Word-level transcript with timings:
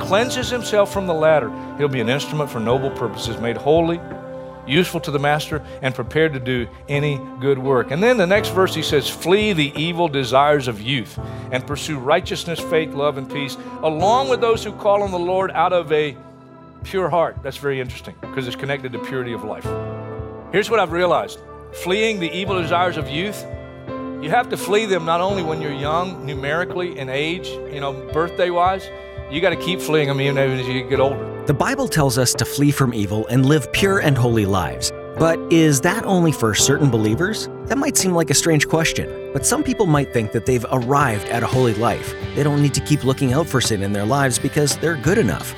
Cleanses 0.00 0.50
himself 0.50 0.92
from 0.92 1.06
the 1.06 1.14
latter, 1.14 1.50
he'll 1.78 1.88
be 1.88 2.00
an 2.00 2.08
instrument 2.08 2.50
for 2.50 2.58
noble 2.58 2.90
purposes, 2.90 3.38
made 3.38 3.56
holy, 3.56 4.00
useful 4.66 5.00
to 5.00 5.10
the 5.10 5.18
master, 5.18 5.62
and 5.82 5.94
prepared 5.94 6.32
to 6.32 6.40
do 6.40 6.66
any 6.88 7.20
good 7.40 7.58
work. 7.58 7.90
And 7.90 8.02
then 8.02 8.16
the 8.16 8.26
next 8.26 8.48
verse 8.48 8.74
he 8.74 8.82
says, 8.82 9.08
Flee 9.08 9.52
the 9.52 9.72
evil 9.76 10.08
desires 10.08 10.68
of 10.68 10.80
youth 10.80 11.18
and 11.52 11.66
pursue 11.66 11.98
righteousness, 11.98 12.60
faith, 12.60 12.90
love, 12.94 13.18
and 13.18 13.30
peace, 13.30 13.56
along 13.82 14.28
with 14.28 14.40
those 14.40 14.64
who 14.64 14.72
call 14.72 15.02
on 15.02 15.10
the 15.10 15.18
Lord 15.18 15.50
out 15.52 15.72
of 15.72 15.92
a 15.92 16.16
pure 16.84 17.08
heart. 17.08 17.36
That's 17.42 17.58
very 17.58 17.80
interesting 17.80 18.14
because 18.20 18.46
it's 18.46 18.56
connected 18.56 18.92
to 18.92 18.98
purity 18.98 19.32
of 19.32 19.44
life. 19.44 19.66
Here's 20.52 20.70
what 20.70 20.80
I've 20.80 20.92
realized 20.92 21.40
fleeing 21.72 22.18
the 22.18 22.30
evil 22.32 22.60
desires 22.60 22.96
of 22.96 23.08
youth 23.08 23.44
you 24.22 24.28
have 24.28 24.50
to 24.50 24.56
flee 24.58 24.84
them 24.84 25.06
not 25.06 25.22
only 25.22 25.42
when 25.42 25.62
you're 25.62 25.72
young, 25.72 26.26
numerically 26.26 26.98
in 26.98 27.08
age, 27.08 27.48
you 27.48 27.80
know, 27.80 27.94
birthday 28.12 28.50
wise, 28.50 28.86
you 29.30 29.40
got 29.40 29.50
to 29.50 29.56
keep 29.56 29.80
fleeing 29.80 30.08
them 30.08 30.20
even 30.20 30.36
as 30.38 30.66
you 30.66 30.82
get 30.88 31.00
older. 31.00 31.44
The 31.46 31.54
Bible 31.54 31.88
tells 31.88 32.18
us 32.18 32.32
to 32.34 32.44
flee 32.44 32.70
from 32.70 32.92
evil 32.92 33.26
and 33.28 33.46
live 33.46 33.72
pure 33.72 34.00
and 34.00 34.18
holy 34.18 34.44
lives. 34.44 34.92
But 35.18 35.38
is 35.52 35.80
that 35.82 36.04
only 36.04 36.32
for 36.32 36.54
certain 36.54 36.90
believers? 36.90 37.48
That 37.66 37.78
might 37.78 37.96
seem 37.96 38.12
like 38.12 38.30
a 38.30 38.34
strange 38.34 38.66
question, 38.68 39.30
but 39.32 39.44
some 39.44 39.62
people 39.62 39.86
might 39.86 40.12
think 40.12 40.32
that 40.32 40.46
they've 40.46 40.64
arrived 40.72 41.28
at 41.28 41.42
a 41.42 41.46
holy 41.46 41.74
life. 41.74 42.14
They 42.34 42.42
don't 42.42 42.62
need 42.62 42.74
to 42.74 42.80
keep 42.80 43.04
looking 43.04 43.32
out 43.32 43.46
for 43.46 43.60
sin 43.60 43.82
in 43.82 43.92
their 43.92 44.06
lives 44.06 44.38
because 44.38 44.76
they're 44.78 44.96
good 44.96 45.18
enough. 45.18 45.54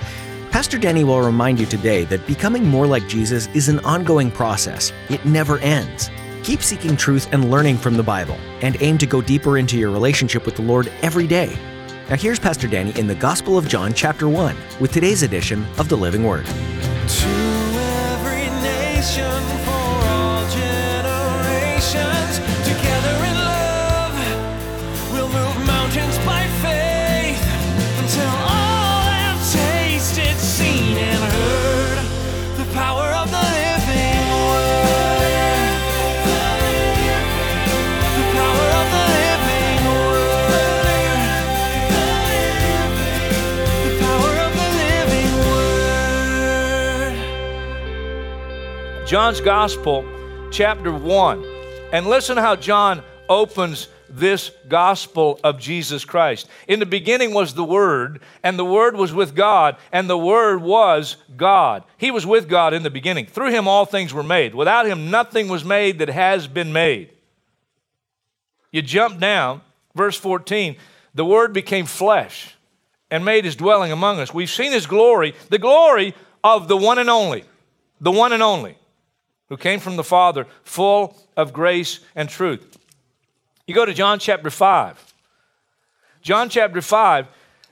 Pastor 0.50 0.78
Danny 0.78 1.04
will 1.04 1.22
remind 1.22 1.58
you 1.58 1.66
today 1.66 2.04
that 2.04 2.26
becoming 2.26 2.66
more 2.66 2.86
like 2.86 3.08
Jesus 3.08 3.46
is 3.54 3.68
an 3.68 3.78
ongoing 3.80 4.30
process, 4.30 4.92
it 5.08 5.24
never 5.24 5.58
ends. 5.58 6.10
Keep 6.42 6.62
seeking 6.62 6.96
truth 6.96 7.28
and 7.32 7.50
learning 7.50 7.78
from 7.78 7.96
the 7.96 8.02
Bible, 8.02 8.36
and 8.60 8.76
aim 8.82 8.98
to 8.98 9.06
go 9.06 9.22
deeper 9.22 9.58
into 9.58 9.78
your 9.78 9.90
relationship 9.90 10.44
with 10.44 10.56
the 10.56 10.62
Lord 10.62 10.90
every 11.02 11.26
day. 11.26 11.56
Now, 12.10 12.16
here's 12.16 12.38
Pastor 12.38 12.66
Danny 12.68 12.98
in 12.98 13.06
the 13.06 13.14
Gospel 13.14 13.56
of 13.56 13.68
John, 13.68 13.94
chapter 13.94 14.28
1, 14.28 14.56
with 14.80 14.92
today's 14.92 15.22
edition 15.22 15.64
of 15.78 15.88
the 15.88 15.96
Living 15.96 16.24
Word. 16.24 16.46
John's 49.12 49.42
Gospel, 49.42 50.06
chapter 50.50 50.90
1. 50.90 51.44
And 51.92 52.06
listen 52.06 52.38
how 52.38 52.56
John 52.56 53.02
opens 53.28 53.88
this 54.08 54.50
gospel 54.68 55.38
of 55.44 55.60
Jesus 55.60 56.06
Christ. 56.06 56.48
In 56.66 56.80
the 56.80 56.86
beginning 56.86 57.34
was 57.34 57.52
the 57.52 57.62
Word, 57.62 58.22
and 58.42 58.58
the 58.58 58.64
Word 58.64 58.96
was 58.96 59.12
with 59.12 59.34
God, 59.34 59.76
and 59.92 60.08
the 60.08 60.16
Word 60.16 60.62
was 60.62 61.18
God. 61.36 61.84
He 61.98 62.10
was 62.10 62.24
with 62.24 62.48
God 62.48 62.72
in 62.72 62.84
the 62.84 62.90
beginning. 62.90 63.26
Through 63.26 63.50
him 63.50 63.68
all 63.68 63.84
things 63.84 64.14
were 64.14 64.22
made. 64.22 64.54
Without 64.54 64.86
him 64.86 65.10
nothing 65.10 65.46
was 65.46 65.62
made 65.62 65.98
that 65.98 66.08
has 66.08 66.46
been 66.46 66.72
made. 66.72 67.10
You 68.70 68.80
jump 68.80 69.20
down, 69.20 69.60
verse 69.94 70.16
14, 70.16 70.76
the 71.14 71.26
Word 71.26 71.52
became 71.52 71.84
flesh 71.84 72.56
and 73.10 73.26
made 73.26 73.44
his 73.44 73.56
dwelling 73.56 73.92
among 73.92 74.20
us. 74.20 74.32
We've 74.32 74.48
seen 74.48 74.72
his 74.72 74.86
glory, 74.86 75.34
the 75.50 75.58
glory 75.58 76.14
of 76.42 76.66
the 76.66 76.78
one 76.78 76.98
and 76.98 77.10
only, 77.10 77.44
the 78.00 78.10
one 78.10 78.32
and 78.32 78.42
only, 78.42 78.78
who 79.52 79.58
came 79.58 79.80
from 79.80 79.96
the 79.96 80.02
Father, 80.02 80.46
full 80.64 81.14
of 81.36 81.52
grace 81.52 82.00
and 82.16 82.26
truth. 82.26 82.78
You 83.66 83.74
go 83.74 83.84
to 83.84 83.92
John 83.92 84.18
chapter 84.18 84.48
5. 84.48 85.14
John 86.22 86.48
chapter 86.48 86.80
5, 86.80 87.26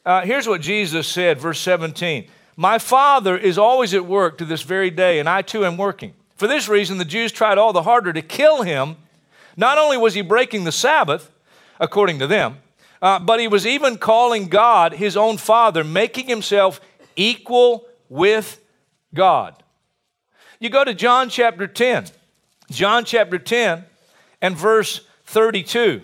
uh, 0.04 0.20
here's 0.20 0.46
what 0.46 0.60
Jesus 0.60 1.08
said, 1.08 1.41
verse 1.41 1.58
17 1.58 2.26
My 2.54 2.76
Father 2.76 3.34
is 3.34 3.56
always 3.56 3.94
at 3.94 4.04
work 4.04 4.36
to 4.36 4.44
this 4.44 4.60
very 4.60 4.91
day, 4.91 5.20
and 5.20 5.26
I 5.26 5.41
too 5.41 5.64
am 5.64 5.78
working. 5.78 6.12
For 6.36 6.46
this 6.46 6.68
reason, 6.68 6.98
the 6.98 7.04
Jews 7.06 7.32
tried 7.32 7.56
all 7.56 7.72
the 7.72 7.84
harder 7.84 8.12
to 8.12 8.20
kill 8.20 8.60
him. 8.60 8.97
Not 9.56 9.78
only 9.78 9.97
was 9.97 10.12
he 10.12 10.20
breaking 10.20 10.64
the 10.64 10.72
Sabbath, 10.72 11.30
according 11.80 12.18
to 12.18 12.26
them, 12.26 12.58
uh, 13.00 13.20
but 13.20 13.41
he 13.41 13.48
was 13.48 13.66
even 13.66 13.97
calling 13.97 14.48
God 14.48 14.92
his 14.92 15.16
own 15.16 15.38
Father, 15.38 15.82
making 15.82 16.26
himself 16.26 16.78
equal 17.16 17.86
with 18.10 18.60
God. 19.14 19.60
You 20.60 20.69
go 20.69 20.84
to 20.84 20.93
John 20.93 21.31
chapter 21.31 21.66
10. 21.66 22.06
John 22.71 23.06
chapter 23.06 23.38
10 23.38 23.84
and 24.43 24.56
verse 24.56 25.00
32. 25.25 26.03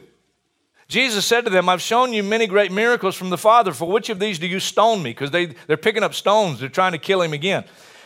Jesus 0.88 1.26
said 1.26 1.44
to 1.44 1.50
them, 1.50 1.68
I've 1.68 1.82
shown 1.82 2.12
you 2.12 2.22
many 2.22 2.46
great 2.46 2.72
miracles 2.72 3.14
from 3.14 3.28
the 3.28 3.36
Father. 3.36 3.72
For 3.72 3.86
which 3.86 4.08
of 4.08 4.18
these 4.18 4.38
do 4.38 4.46
you 4.46 4.58
stone 4.58 5.02
me? 5.02 5.10
Because 5.10 5.30
they, 5.30 5.46
they're 5.66 5.76
picking 5.76 6.02
up 6.02 6.14
stones. 6.14 6.60
They're 6.60 6.68
trying 6.70 6.92
to 6.92 6.98
kill 6.98 7.20
him 7.20 7.34
again. 7.34 7.64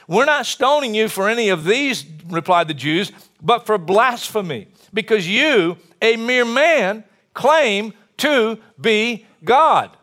We're 0.08 0.24
not 0.24 0.44
stoning 0.44 0.92
you 0.92 1.08
for 1.08 1.28
any 1.28 1.50
of 1.50 1.62
these, 1.62 2.04
replied 2.26 2.66
the 2.66 2.74
Jews, 2.74 3.12
but 3.40 3.64
for 3.64 3.78
blasphemy. 3.78 4.68
Because 4.92 5.28
you, 5.28 5.76
a 6.02 6.16
mere 6.16 6.44
man, 6.44 7.04
claim 7.32 7.92
to 8.16 8.58
be 8.80 9.24
God. 9.44 9.96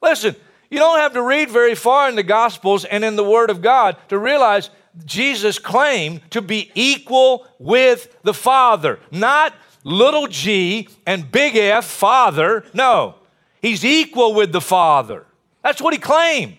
Listen, 0.00 0.34
you 0.70 0.78
don't 0.78 0.98
have 0.98 1.12
to 1.12 1.22
read 1.22 1.50
very 1.50 1.74
far 1.74 2.08
in 2.08 2.16
the 2.16 2.22
Gospels 2.22 2.86
and 2.86 3.04
in 3.04 3.16
the 3.16 3.24
Word 3.24 3.50
of 3.50 3.60
God 3.60 3.98
to 4.08 4.18
realize 4.18 4.70
Jesus 5.04 5.58
claimed 5.58 6.20
to 6.30 6.42
be 6.42 6.70
equal 6.74 7.46
with 7.58 8.16
the 8.22 8.34
Father, 8.34 8.98
not 9.10 9.54
little 9.84 10.26
g 10.26 10.88
and 11.06 11.30
big 11.30 11.56
F, 11.56 11.84
Father. 11.84 12.64
No, 12.74 13.16
he's 13.60 13.84
equal 13.84 14.34
with 14.34 14.52
the 14.52 14.60
Father. 14.60 15.26
That's 15.62 15.80
what 15.80 15.94
he 15.94 16.00
claimed. 16.00 16.56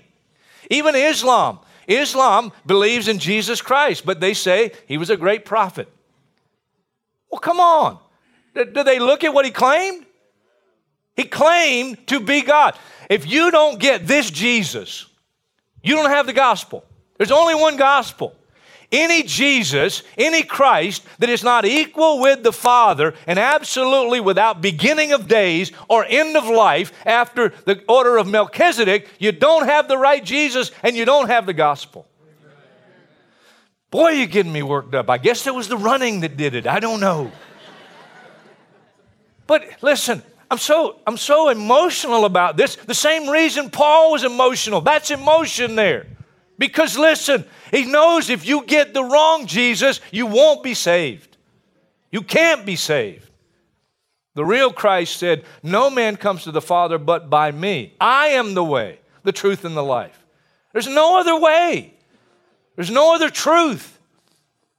Even 0.70 0.96
Islam. 0.96 1.60
Islam 1.88 2.52
believes 2.66 3.08
in 3.08 3.20
Jesus 3.20 3.62
Christ, 3.62 4.06
but 4.06 4.20
they 4.20 4.34
say 4.34 4.72
he 4.88 4.98
was 4.98 5.10
a 5.10 5.18
great 5.18 5.46
prophet. 5.46 5.92
Well, 7.30 7.40
come 7.40 7.60
on. 7.60 8.00
Do 8.56 8.84
they 8.84 9.00
look 9.00 9.24
at 9.24 9.34
what 9.34 9.46
he 9.46 9.52
claimed? 9.52 10.06
He 11.16 11.26
claimed 11.26 12.08
to 12.08 12.20
be 12.20 12.42
God. 12.42 12.78
If 13.10 13.30
you 13.30 13.52
don't 13.52 13.80
get 13.80 14.08
this 14.08 14.32
Jesus, 14.32 15.08
you 15.84 15.96
don't 15.96 16.10
have 16.10 16.26
the 16.26 16.34
gospel. 16.34 16.86
There's 17.18 17.31
only 17.31 17.56
one 17.56 17.78
gospel. 17.78 18.35
Any 18.91 19.24
Jesus, 19.24 20.03
any 20.19 20.44
Christ 20.44 21.03
that 21.18 21.29
is 21.29 21.44
not 21.44 21.66
equal 21.66 22.19
with 22.19 22.44
the 22.44 22.53
Father 22.53 23.16
and 23.25 23.40
absolutely 23.40 24.19
without 24.19 24.62
beginning 24.62 25.13
of 25.13 25.28
days 25.28 25.72
or 25.90 26.06
end 26.07 26.38
of 26.38 26.46
life 26.46 26.94
after 27.03 27.50
the 27.66 27.84
order 27.88 28.18
of 28.18 28.28
Melchizedek, 28.28 29.09
you 29.18 29.31
don't 29.31 29.66
have 29.66 29.88
the 29.88 29.98
right 29.98 30.24
Jesus 30.24 30.71
and 30.83 30.95
you 30.95 31.06
don't 31.06 31.27
have 31.27 31.48
the 31.48 31.54
gospel. 31.54 32.07
Boy, 33.89 34.09
you're 34.12 34.27
getting 34.27 34.54
me 34.54 34.62
worked 34.62 34.94
up. 34.94 35.09
I 35.09 35.18
guess 35.18 35.48
it 35.48 35.56
was 35.56 35.68
the 35.68 35.77
running 35.77 36.19
that 36.19 36.38
did 36.38 36.54
it. 36.54 36.68
I 36.68 36.80
don't 36.80 37.00
know. 37.00 37.31
But 39.48 39.68
listen, 39.81 40.21
I'm 40.51 40.59
so, 40.59 41.00
I'm 41.07 41.18
so 41.18 41.50
emotional 41.50 42.25
about 42.25 42.57
this. 42.57 42.75
The 42.75 42.94
same 42.94 43.27
reason 43.27 43.71
Paul 43.71 44.12
was 44.12 44.24
emotional. 44.24 44.81
That's 44.81 45.09
emotion 45.09 45.75
there. 45.75 46.06
Because 46.58 46.98
listen, 46.98 47.46
he 47.72 47.86
knows 47.86 48.30
if 48.30 48.46
you 48.46 48.66
get 48.66 48.94
the 48.94 49.04
wrong 49.04 49.48
Jesus, 49.48 50.00
you 50.12 50.28
won't 50.28 50.64
be 50.64 50.74
saved. 50.74 51.38
You 52.12 52.22
can't 52.22 52.66
be 52.66 52.76
saved. 52.76 53.30
The 54.36 54.46
real 54.46 54.72
Christ 54.72 55.18
said, 55.18 55.46
No 55.62 55.90
man 55.90 56.16
comes 56.16 56.44
to 56.44 56.52
the 56.52 56.62
Father 56.62 56.98
but 56.98 57.30
by 57.30 57.52
me. 57.52 57.96
I 58.00 58.28
am 58.30 58.54
the 58.54 58.64
way, 58.64 59.00
the 59.24 59.32
truth, 59.32 59.66
and 59.66 59.76
the 59.76 59.84
life. 59.84 60.26
There's 60.72 60.88
no 60.88 61.20
other 61.20 61.40
way. 61.40 61.94
There's 62.76 62.92
no 62.92 63.14
other 63.14 63.30
truth. 63.30 64.00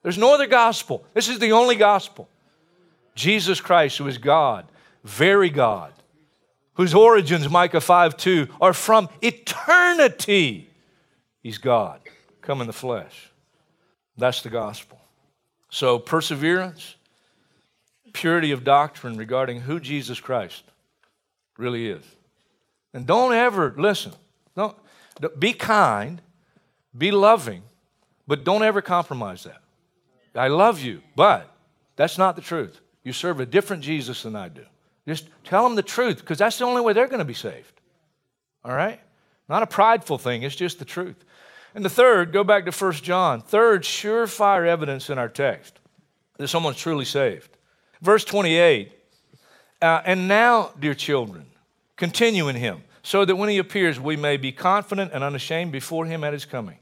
There's 0.02 0.18
no 0.18 0.34
other 0.34 0.46
gospel. 0.46 1.04
This 1.14 1.28
is 1.28 1.38
the 1.38 1.52
only 1.52 1.76
gospel. 1.76 2.28
Jesus 3.14 3.60
Christ, 3.60 3.98
who 3.98 4.08
is 4.08 4.18
God, 4.18 4.66
very 5.04 5.50
God, 5.50 5.92
whose 6.74 6.94
origins, 6.94 7.48
Micah 7.48 7.80
5 7.80 8.16
2, 8.16 8.48
are 8.60 8.72
from 8.72 9.08
eternity. 9.22 10.68
He's 11.44 11.58
God, 11.58 12.00
come 12.40 12.62
in 12.62 12.66
the 12.66 12.72
flesh. 12.72 13.30
That's 14.16 14.42
the 14.42 14.48
gospel. 14.48 14.98
So, 15.68 15.98
perseverance, 15.98 16.94
purity 18.14 18.50
of 18.52 18.64
doctrine 18.64 19.18
regarding 19.18 19.60
who 19.60 19.78
Jesus 19.78 20.18
Christ 20.18 20.64
really 21.58 21.88
is. 21.88 22.04
And 22.94 23.06
don't 23.06 23.34
ever, 23.34 23.74
listen, 23.76 24.12
don't, 24.56 24.74
be 25.38 25.52
kind, 25.52 26.22
be 26.96 27.10
loving, 27.10 27.62
but 28.26 28.44
don't 28.44 28.62
ever 28.62 28.80
compromise 28.80 29.44
that. 29.44 29.60
I 30.34 30.48
love 30.48 30.80
you, 30.80 31.02
but 31.14 31.54
that's 31.96 32.16
not 32.16 32.36
the 32.36 32.42
truth. 32.42 32.80
You 33.02 33.12
serve 33.12 33.40
a 33.40 33.46
different 33.46 33.82
Jesus 33.82 34.22
than 34.22 34.34
I 34.34 34.48
do. 34.48 34.64
Just 35.06 35.28
tell 35.44 35.64
them 35.64 35.74
the 35.74 35.82
truth 35.82 36.20
because 36.20 36.38
that's 36.38 36.56
the 36.56 36.64
only 36.64 36.80
way 36.80 36.94
they're 36.94 37.06
going 37.06 37.18
to 37.18 37.26
be 37.26 37.34
saved. 37.34 37.80
All 38.64 38.74
right? 38.74 39.00
Not 39.48 39.62
a 39.62 39.66
prideful 39.66 40.18
thing, 40.18 40.42
it's 40.42 40.56
just 40.56 40.78
the 40.78 40.84
truth. 40.84 41.22
And 41.74 41.84
the 41.84 41.90
third, 41.90 42.32
go 42.32 42.44
back 42.44 42.64
to 42.66 42.72
1 42.72 42.92
John. 42.94 43.40
Third, 43.40 43.82
surefire 43.82 44.66
evidence 44.66 45.10
in 45.10 45.18
our 45.18 45.28
text 45.28 45.78
that 46.36 46.48
someone's 46.48 46.76
truly 46.76 47.04
saved. 47.04 47.56
Verse 48.00 48.24
28 48.24 48.92
uh, 49.82 50.02
And 50.04 50.28
now, 50.28 50.70
dear 50.78 50.94
children, 50.94 51.46
continue 51.96 52.48
in 52.48 52.56
him, 52.56 52.84
so 53.02 53.24
that 53.24 53.36
when 53.36 53.48
he 53.48 53.58
appears, 53.58 53.98
we 53.98 54.16
may 54.16 54.36
be 54.36 54.52
confident 54.52 55.10
and 55.12 55.24
unashamed 55.24 55.72
before 55.72 56.06
him 56.06 56.22
at 56.22 56.32
his 56.32 56.44
coming. 56.44 56.78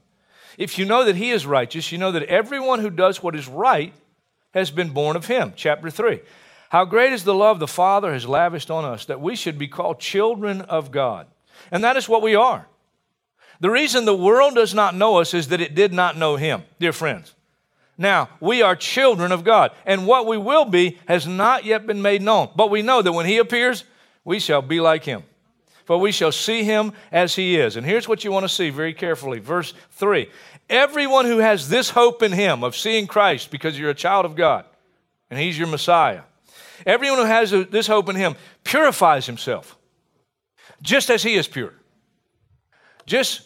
If 0.59 0.79
you 0.79 0.85
know 0.85 1.05
that 1.05 1.17
he 1.17 1.31
is 1.31 1.47
righteous, 1.47 1.91
you 1.91 1.99
know 1.99 2.13
that 2.13 2.25
everyone 2.25 2.81
who 2.81 2.91
does 2.91 3.23
what 3.23 3.35
is 3.35 3.49
right 3.49 3.95
has 4.53 4.71
been 4.71 4.91
born 4.91 5.17
of 5.17 5.27
him. 5.27 5.55
Chapter 5.57 5.91
3. 5.91 6.21
How 6.69 6.85
great 6.85 7.13
is 7.13 7.25
the 7.25 7.35
love 7.35 7.59
the 7.59 7.67
Father 7.67 8.13
has 8.13 8.27
lavished 8.27 8.71
on 8.71 8.85
us 8.85 9.07
that 9.07 9.21
we 9.21 9.37
should 9.37 9.59
be 9.59 9.69
called 9.69 10.01
children 10.01 10.61
of 10.63 10.91
God. 10.91 11.27
And 11.71 11.85
that 11.85 11.97
is 11.97 12.09
what 12.09 12.23
we 12.23 12.35
are. 12.35 12.67
The 13.63 13.71
reason 13.71 14.07
the 14.07 14.15
world 14.15 14.57
does 14.57 14.75
not 14.75 14.97
know 14.97 15.19
us 15.19 15.35
is 15.35 15.47
that 15.49 15.61
it 15.61 15.77
did 15.77 15.93
not 15.93 16.17
know 16.17 16.35
him, 16.35 16.65
dear 16.81 16.93
friends. 16.93 17.33
Now, 17.97 18.29
we 18.41 18.61
are 18.61 18.75
children 18.75 19.31
of 19.31 19.45
God, 19.45 19.71
and 19.87 20.05
what 20.05 20.27
we 20.27 20.37
will 20.37 20.65
be 20.65 20.99
has 21.07 21.29
not 21.29 21.65
yet 21.65 21.87
been 21.87 22.03
made 22.03 22.23
known. 22.23 22.51
But 22.57 22.71
we 22.71 22.83
know 22.83 23.03
that 23.03 23.13
when 23.13 23.25
he 23.25 23.39
appears, 23.39 23.85
we 24.25 24.41
shall 24.41 24.63
be 24.63 24.81
like 24.81 25.05
him. 25.05 25.23
For 25.85 25.97
we 25.97 26.11
shall 26.11 26.33
see 26.33 26.65
him 26.65 26.93
as 27.13 27.37
he 27.37 27.57
is. 27.57 27.77
And 27.77 27.87
here's 27.87 28.09
what 28.09 28.25
you 28.25 28.33
want 28.33 28.43
to 28.43 28.49
see 28.49 28.71
very 28.71 28.93
carefully. 28.95 29.39
Verse 29.39 29.75
3 29.93 30.29
Everyone 30.69 31.27
who 31.27 31.39
has 31.39 31.69
this 31.69 31.91
hope 31.91 32.21
in 32.25 32.33
him 32.33 32.65
of 32.65 32.75
seeing 32.75 33.07
Christ 33.07 33.53
because 33.53 33.79
you're 33.79 33.91
a 33.91 33.95
child 33.95 34.25
of 34.25 34.35
God 34.35 34.65
and 35.31 35.39
he's 35.39 35.57
your 35.57 35.69
Messiah, 35.69 36.23
everyone 36.85 37.21
who 37.21 37.27
has 37.27 37.53
this 37.53 37.87
hope 37.87 38.09
in 38.09 38.17
him 38.17 38.35
purifies 38.65 39.27
himself 39.27 39.79
just 40.83 41.11
as 41.11 41.23
he 41.23 41.35
is 41.35 41.47
pure. 41.47 41.75
Just, 43.07 43.43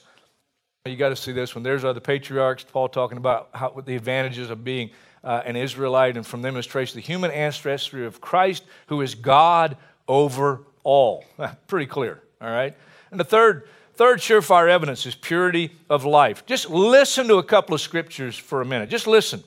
you 0.86 0.96
got 0.96 1.10
to 1.10 1.16
see 1.16 1.32
this 1.32 1.54
one. 1.54 1.62
There's 1.62 1.84
other 1.84 2.00
patriarchs, 2.00 2.64
Paul 2.64 2.88
talking 2.88 3.18
about 3.18 3.50
how, 3.52 3.70
the 3.84 3.96
advantages 3.96 4.50
of 4.50 4.64
being 4.64 4.90
uh, 5.22 5.42
an 5.44 5.56
Israelite, 5.56 6.16
and 6.16 6.26
from 6.26 6.42
them 6.42 6.56
is 6.56 6.66
traced 6.66 6.94
the 6.94 7.00
human 7.00 7.30
ancestry 7.30 8.06
of 8.06 8.20
Christ, 8.20 8.64
who 8.86 9.00
is 9.00 9.14
God 9.14 9.76
over 10.08 10.62
all. 10.82 11.24
Pretty 11.66 11.86
clear, 11.86 12.22
all 12.40 12.50
right? 12.50 12.74
And 13.10 13.18
the 13.18 13.24
third, 13.24 13.68
third 13.94 14.20
surefire 14.20 14.68
evidence 14.68 15.04
is 15.06 15.14
purity 15.14 15.72
of 15.90 16.04
life. 16.04 16.46
Just 16.46 16.70
listen 16.70 17.28
to 17.28 17.36
a 17.36 17.42
couple 17.42 17.74
of 17.74 17.80
scriptures 17.80 18.36
for 18.36 18.60
a 18.60 18.64
minute. 18.64 18.88
Just 18.88 19.06
listen. 19.06 19.42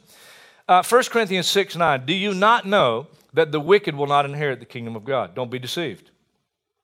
Uh, 0.67 0.83
1 0.83 1.03
Corinthians 1.05 1.47
6 1.47 1.75
9. 1.75 2.05
Do 2.05 2.13
you 2.13 2.33
not 2.33 2.65
know 2.65 3.07
that 3.33 3.51
the 3.51 3.59
wicked 3.59 3.95
will 3.95 4.07
not 4.07 4.25
inherit 4.25 4.59
the 4.59 4.65
kingdom 4.65 4.95
of 4.95 5.05
God? 5.05 5.33
Don't 5.33 5.49
be 5.49 5.59
deceived 5.59 6.11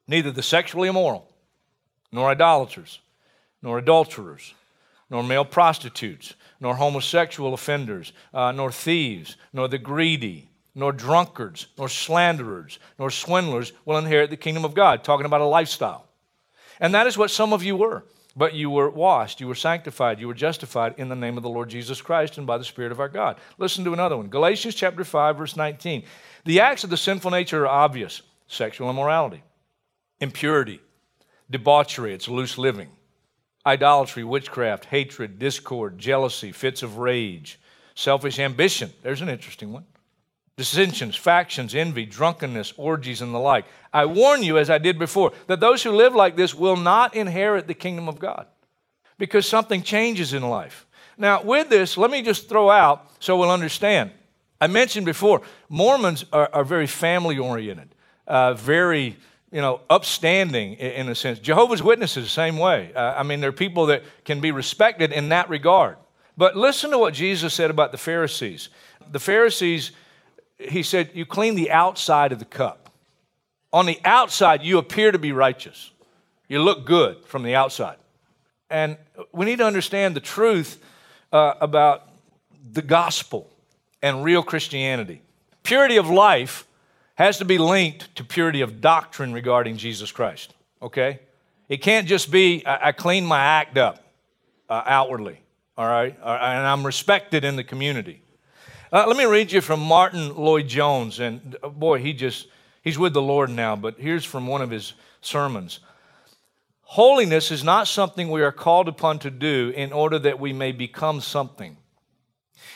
neither 0.08 0.32
the 0.32 0.44
sexually 0.44 0.88
immoral, 0.88 1.28
nor 2.12 2.30
idolaters, 2.30 3.00
nor 3.66 3.80
adulterers, 3.80 4.54
nor 5.10 5.24
male 5.24 5.44
prostitutes, 5.44 6.36
nor 6.62 6.76
homosexual 6.76 7.54
offenders, 7.54 8.14
uh, 8.34 8.52
nor 8.52 8.72
thieves, 8.72 9.36
nor 9.52 9.68
the 9.68 9.78
greedy, 9.78 10.48
nor 10.76 10.94
drunkards, 10.94 11.68
nor 11.78 11.90
slanderers, 11.90 12.80
nor 13.00 13.10
swindlers 13.10 13.74
will 13.84 13.98
inherit 13.98 14.30
the 14.30 14.38
kingdom 14.38 14.64
of 14.64 14.76
God. 14.76 15.04
Talking 15.04 15.26
about 15.26 15.42
a 15.42 15.46
lifestyle. 15.46 16.08
And 16.80 16.94
that 16.94 17.08
is 17.08 17.18
what 17.18 17.32
some 17.32 17.54
of 17.54 17.64
you 17.64 17.76
were. 17.76 18.06
But 18.38 18.54
you 18.54 18.70
were 18.70 18.90
washed, 18.90 19.40
you 19.40 19.48
were 19.48 19.56
sanctified, 19.56 20.20
you 20.20 20.28
were 20.28 20.34
justified 20.34 20.96
in 20.98 21.08
the 21.08 21.16
name 21.16 21.38
of 21.38 21.44
the 21.44 21.50
Lord 21.50 21.70
Jesus 21.70 22.02
Christ 22.02 22.38
and 22.38 22.46
by 22.46 22.58
the 22.58 22.66
Spirit 22.66 22.92
of 22.92 23.00
our 23.00 23.08
God. 23.08 23.38
Listen 23.58 23.86
to 23.86 23.94
another 23.94 24.18
one 24.18 24.28
Galatians 24.28 24.76
chapter 24.76 25.06
5, 25.06 25.38
verse 25.38 25.56
19. 25.56 26.04
The 26.44 26.60
acts 26.60 26.84
of 26.84 26.90
the 26.90 26.98
sinful 26.98 27.32
nature 27.32 27.64
are 27.64 27.84
obvious 27.84 28.22
sexual 28.48 28.90
immorality 28.90 29.42
impurity, 30.20 30.80
debauchery, 31.50 32.14
it's 32.14 32.28
loose 32.28 32.58
living, 32.58 32.90
idolatry, 33.66 34.24
witchcraft, 34.24 34.86
hatred, 34.86 35.40
discord, 35.40 35.98
jealousy, 35.98 36.52
fits 36.52 36.84
of 36.84 36.98
rage, 36.98 37.60
selfish 37.96 38.40
ambition. 38.40 38.92
There's 39.02 39.22
an 39.22 39.30
interesting 39.30 39.72
one. 39.72 39.86
Dissensions, 40.58 41.16
factions, 41.16 41.76
envy, 41.76 42.06
drunkenness, 42.06 42.74
orgies, 42.78 43.22
and 43.22 43.34
the 43.34 43.40
like. 43.40 43.66
I 43.92 44.06
warn 44.06 44.42
you, 44.42 44.58
as 44.58 44.70
I 44.70 44.78
did 44.78 44.98
before, 44.98 45.34
that 45.48 45.60
those 45.60 45.84
who 45.84 45.92
live 45.92 46.16
like 46.16 46.38
this 46.38 46.56
will 46.56 46.78
not 46.78 47.16
inherit 47.16 47.68
the 47.68 47.74
kingdom 47.74 48.08
of 48.08 48.20
God 48.20 48.48
because 49.18 49.46
something 49.46 49.82
changes 49.82 50.34
in 50.34 50.44
life. 50.44 50.86
Now, 51.18 51.42
with 51.42 51.70
this, 51.70 51.98
let 51.98 52.12
me 52.12 52.22
just 52.22 52.48
throw 52.48 52.70
out 52.70 53.12
so 53.20 53.38
we'll 53.38 53.52
understand. 53.52 54.12
I 54.62 54.68
mentioned 54.68 55.06
before, 55.06 55.42
Mormons 55.70 56.26
are, 56.32 56.50
are 56.54 56.64
very 56.64 56.88
family 56.88 57.38
oriented, 57.38 57.94
uh, 58.28 58.54
very 58.54 59.18
you 59.56 59.62
know, 59.62 59.80
upstanding 59.90 60.74
in 60.74 61.08
a 61.08 61.16
sense. 61.16 61.40
Jehovah's 61.40 61.82
Witnesses, 61.82 62.30
same 62.30 62.58
way. 62.58 62.92
Uh, 62.94 63.14
I 63.16 63.24
mean, 63.24 63.40
they're 63.40 63.54
people 63.54 63.86
that 63.86 64.04
can 64.26 64.42
be 64.42 64.52
respected 64.52 65.14
in 65.14 65.30
that 65.30 65.48
regard. 65.48 65.96
But 66.36 66.58
listen 66.58 66.92
to 66.92 66.98
what 66.98 67.14
Jesus 67.14 67.54
said 67.54 67.72
about 67.72 67.94
the 67.94 67.98
Pharisees. 67.98 68.68
The 69.10 69.20
Pharisees, 69.22 69.94
he 70.60 70.84
said, 70.84 71.12
you 71.14 71.26
clean 71.26 71.56
the 71.56 71.72
outside 71.72 72.34
of 72.34 72.40
the 72.40 72.44
cup. 72.44 72.90
On 73.72 73.86
the 73.86 73.98
outside, 74.04 74.62
you 74.62 74.78
appear 74.78 75.14
to 75.14 75.20
be 75.20 75.32
righteous. 75.32 75.92
You 76.50 76.62
look 76.62 76.86
good 76.86 77.24
from 77.24 77.44
the 77.44 77.56
outside. 77.56 77.96
And 78.70 78.98
we 79.32 79.46
need 79.46 79.60
to 79.60 79.66
understand 79.66 80.18
the 80.18 80.20
truth 80.20 80.84
uh, 81.32 81.54
about 81.62 82.10
the 82.74 82.82
gospel 82.82 83.50
and 84.02 84.22
real 84.22 84.44
Christianity. 84.44 85.22
Purity 85.64 85.96
of 85.96 86.10
life 86.10 86.68
has 87.16 87.38
to 87.38 87.46
be 87.46 87.58
linked 87.58 88.14
to 88.16 88.24
purity 88.24 88.62
of 88.62 88.82
doctrine 88.82 89.34
regarding 89.34 89.78
Jesus 89.78 90.12
Christ, 90.12 90.54
okay? 90.82 91.20
It 91.68 91.78
can't 91.78 92.08
just 92.08 92.30
be, 92.30 92.64
I, 92.66 92.92
clean 92.92 93.26
my 93.26 93.40
act 93.40 93.78
up 93.78 94.04
uh, 94.70 94.84
outwardly, 94.86 95.40
all 95.78 95.88
right? 95.88 96.16
Uh, 96.22 96.38
and 96.42 96.68
I'm 96.68 96.86
respected 96.86 97.44
in 97.44 97.56
the 97.56 97.64
community. 97.64 98.22
Uh, 98.92 99.06
let 99.08 99.18
me 99.18 99.26
read 99.26 99.52
you 99.52 99.62
from 99.62 99.80
Martyn 99.80 100.36
Lloyd-Jones. 100.36 101.20
And 101.20 101.58
uh, 101.64 101.70
boy, 101.70 102.00
he 102.00 102.14
just, 102.14 102.48
he's 102.84 103.00
with 103.00 103.14
the 103.14 103.22
Lord 103.22 103.50
now, 103.50 103.76
but 103.76 103.96
here's 103.98 104.26
from 104.26 104.46
one 104.46 104.62
of 104.62 104.70
his 104.70 104.94
sermons. 105.22 105.80
Holiness 106.82 107.50
is 107.50 107.64
not 107.64 107.88
something 107.88 108.30
we 108.30 108.44
are 108.44 108.52
called 108.52 108.88
upon 108.88 109.20
to 109.20 109.32
do 109.32 109.74
in 109.76 109.92
order 109.92 110.20
that 110.20 110.40
we 110.40 110.54
may 110.54 110.72
become 110.72 111.20
something. 111.20 111.78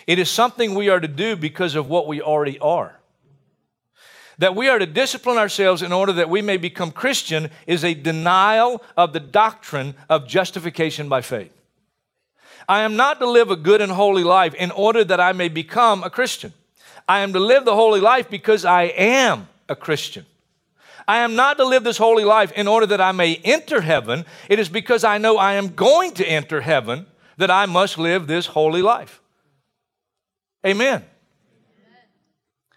It 0.07 0.17
is 0.17 0.29
something 0.29 0.73
we 0.73 0.89
are 0.89 0.99
to 0.99 1.07
do 1.07 1.35
because 1.35 1.75
of 1.75 1.87
what 1.87 2.07
we 2.07 2.21
already 2.21 2.57
are. 2.57 2.98
That 4.39 4.55
we 4.55 4.67
are 4.69 4.79
to 4.79 4.85
discipline 4.85 5.37
ourselves 5.37 5.81
in 5.81 5.93
order 5.93 6.13
that 6.13 6.29
we 6.29 6.41
may 6.41 6.57
become 6.57 6.91
Christian 6.91 7.49
is 7.67 7.83
a 7.83 7.93
denial 7.93 8.81
of 8.97 9.13
the 9.13 9.19
doctrine 9.19 9.95
of 10.09 10.27
justification 10.27 11.07
by 11.07 11.21
faith. 11.21 11.53
I 12.67 12.81
am 12.81 12.95
not 12.95 13.19
to 13.19 13.29
live 13.29 13.51
a 13.51 13.55
good 13.55 13.81
and 13.81 13.91
holy 13.91 14.23
life 14.23 14.53
in 14.53 14.71
order 14.71 15.03
that 15.03 15.19
I 15.19 15.33
may 15.33 15.49
become 15.49 16.03
a 16.03 16.09
Christian. 16.09 16.53
I 17.07 17.19
am 17.19 17.33
to 17.33 17.39
live 17.39 17.65
the 17.65 17.75
holy 17.75 17.99
life 17.99 18.29
because 18.29 18.63
I 18.65 18.83
am 18.83 19.47
a 19.67 19.75
Christian. 19.75 20.25
I 21.07 21.17
am 21.17 21.35
not 21.35 21.57
to 21.57 21.65
live 21.65 21.83
this 21.83 21.97
holy 21.97 22.23
life 22.23 22.51
in 22.51 22.67
order 22.67 22.85
that 22.85 23.01
I 23.01 23.11
may 23.11 23.37
enter 23.43 23.81
heaven. 23.81 24.25
It 24.47 24.59
is 24.59 24.69
because 24.69 25.03
I 25.03 25.17
know 25.17 25.37
I 25.37 25.53
am 25.53 25.69
going 25.69 26.13
to 26.13 26.25
enter 26.25 26.61
heaven 26.61 27.07
that 27.37 27.49
I 27.49 27.65
must 27.65 27.97
live 27.97 28.27
this 28.27 28.45
holy 28.45 28.83
life. 28.83 29.19
Amen. 30.63 31.03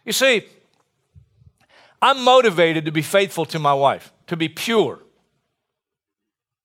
You 0.07 0.13
see, 0.13 0.45
I'm 2.03 2.25
motivated 2.25 2.85
to 2.87 2.93
be 2.93 3.01
faithful 3.01 3.47
to 3.47 3.61
my 3.61 3.73
wife, 3.73 4.13
to 4.27 4.37
be 4.37 4.49
pure, 4.49 4.99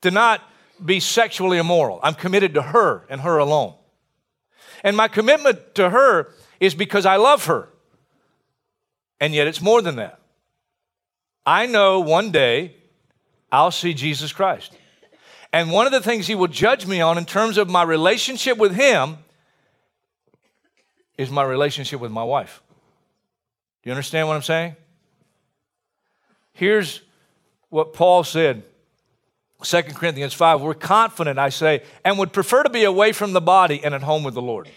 to 0.02 0.10
not 0.10 0.42
be 0.84 1.00
sexually 1.00 1.60
immoral. 1.60 2.00
I'm 2.02 2.16
committed 2.16 2.56
to 2.56 2.62
her 2.64 3.06
and 3.08 3.22
her 3.22 3.38
alone. 3.38 3.76
And 4.84 4.98
my 4.98 5.08
commitment 5.08 5.76
to 5.76 5.92
her 5.92 6.34
is 6.60 6.74
because 6.74 7.06
I 7.06 7.18
love 7.18 7.46
her. 7.46 7.70
And 9.20 9.34
yet 9.34 9.48
it's 9.48 9.62
more 9.62 9.82
than 9.82 9.98
that. 9.98 10.20
I 11.46 11.68
know 11.68 12.00
one 12.00 12.32
day 12.32 12.76
I'll 13.52 13.72
see 13.72 13.94
Jesus 13.94 14.34
Christ. 14.34 14.74
And 15.54 15.72
one 15.72 15.86
of 15.86 15.92
the 15.92 16.02
things 16.02 16.28
he 16.28 16.36
will 16.36 16.48
judge 16.48 16.86
me 16.86 17.00
on 17.00 17.18
in 17.18 17.26
terms 17.26 17.58
of 17.58 17.70
my 17.70 17.84
relationship 17.84 18.58
with 18.58 18.76
him 18.76 19.18
is 21.18 21.30
my 21.32 21.44
relationship 21.44 22.00
with 22.00 22.12
my 22.12 22.24
wife. 22.24 22.62
Do 23.82 23.90
you 23.90 23.94
understand 23.94 24.28
what 24.28 24.36
I'm 24.36 24.42
saying? 24.42 24.76
Here's 26.58 27.04
what 27.70 27.94
Paul 27.94 28.24
said 28.24 28.64
2 29.62 29.82
Corinthians 29.94 30.34
5, 30.34 30.60
we're 30.60 30.74
confident, 30.74 31.38
I 31.38 31.50
say, 31.50 31.84
and 32.04 32.18
would 32.18 32.34
prefer 32.34 32.64
to 32.64 32.70
be 32.70 32.84
away 32.84 33.12
from 33.12 33.34
the 33.34 33.42
body 33.42 33.84
and 33.84 33.94
at 33.94 34.02
home 34.02 34.24
with 34.24 34.34
the 34.34 34.42
Lord. 34.42 34.68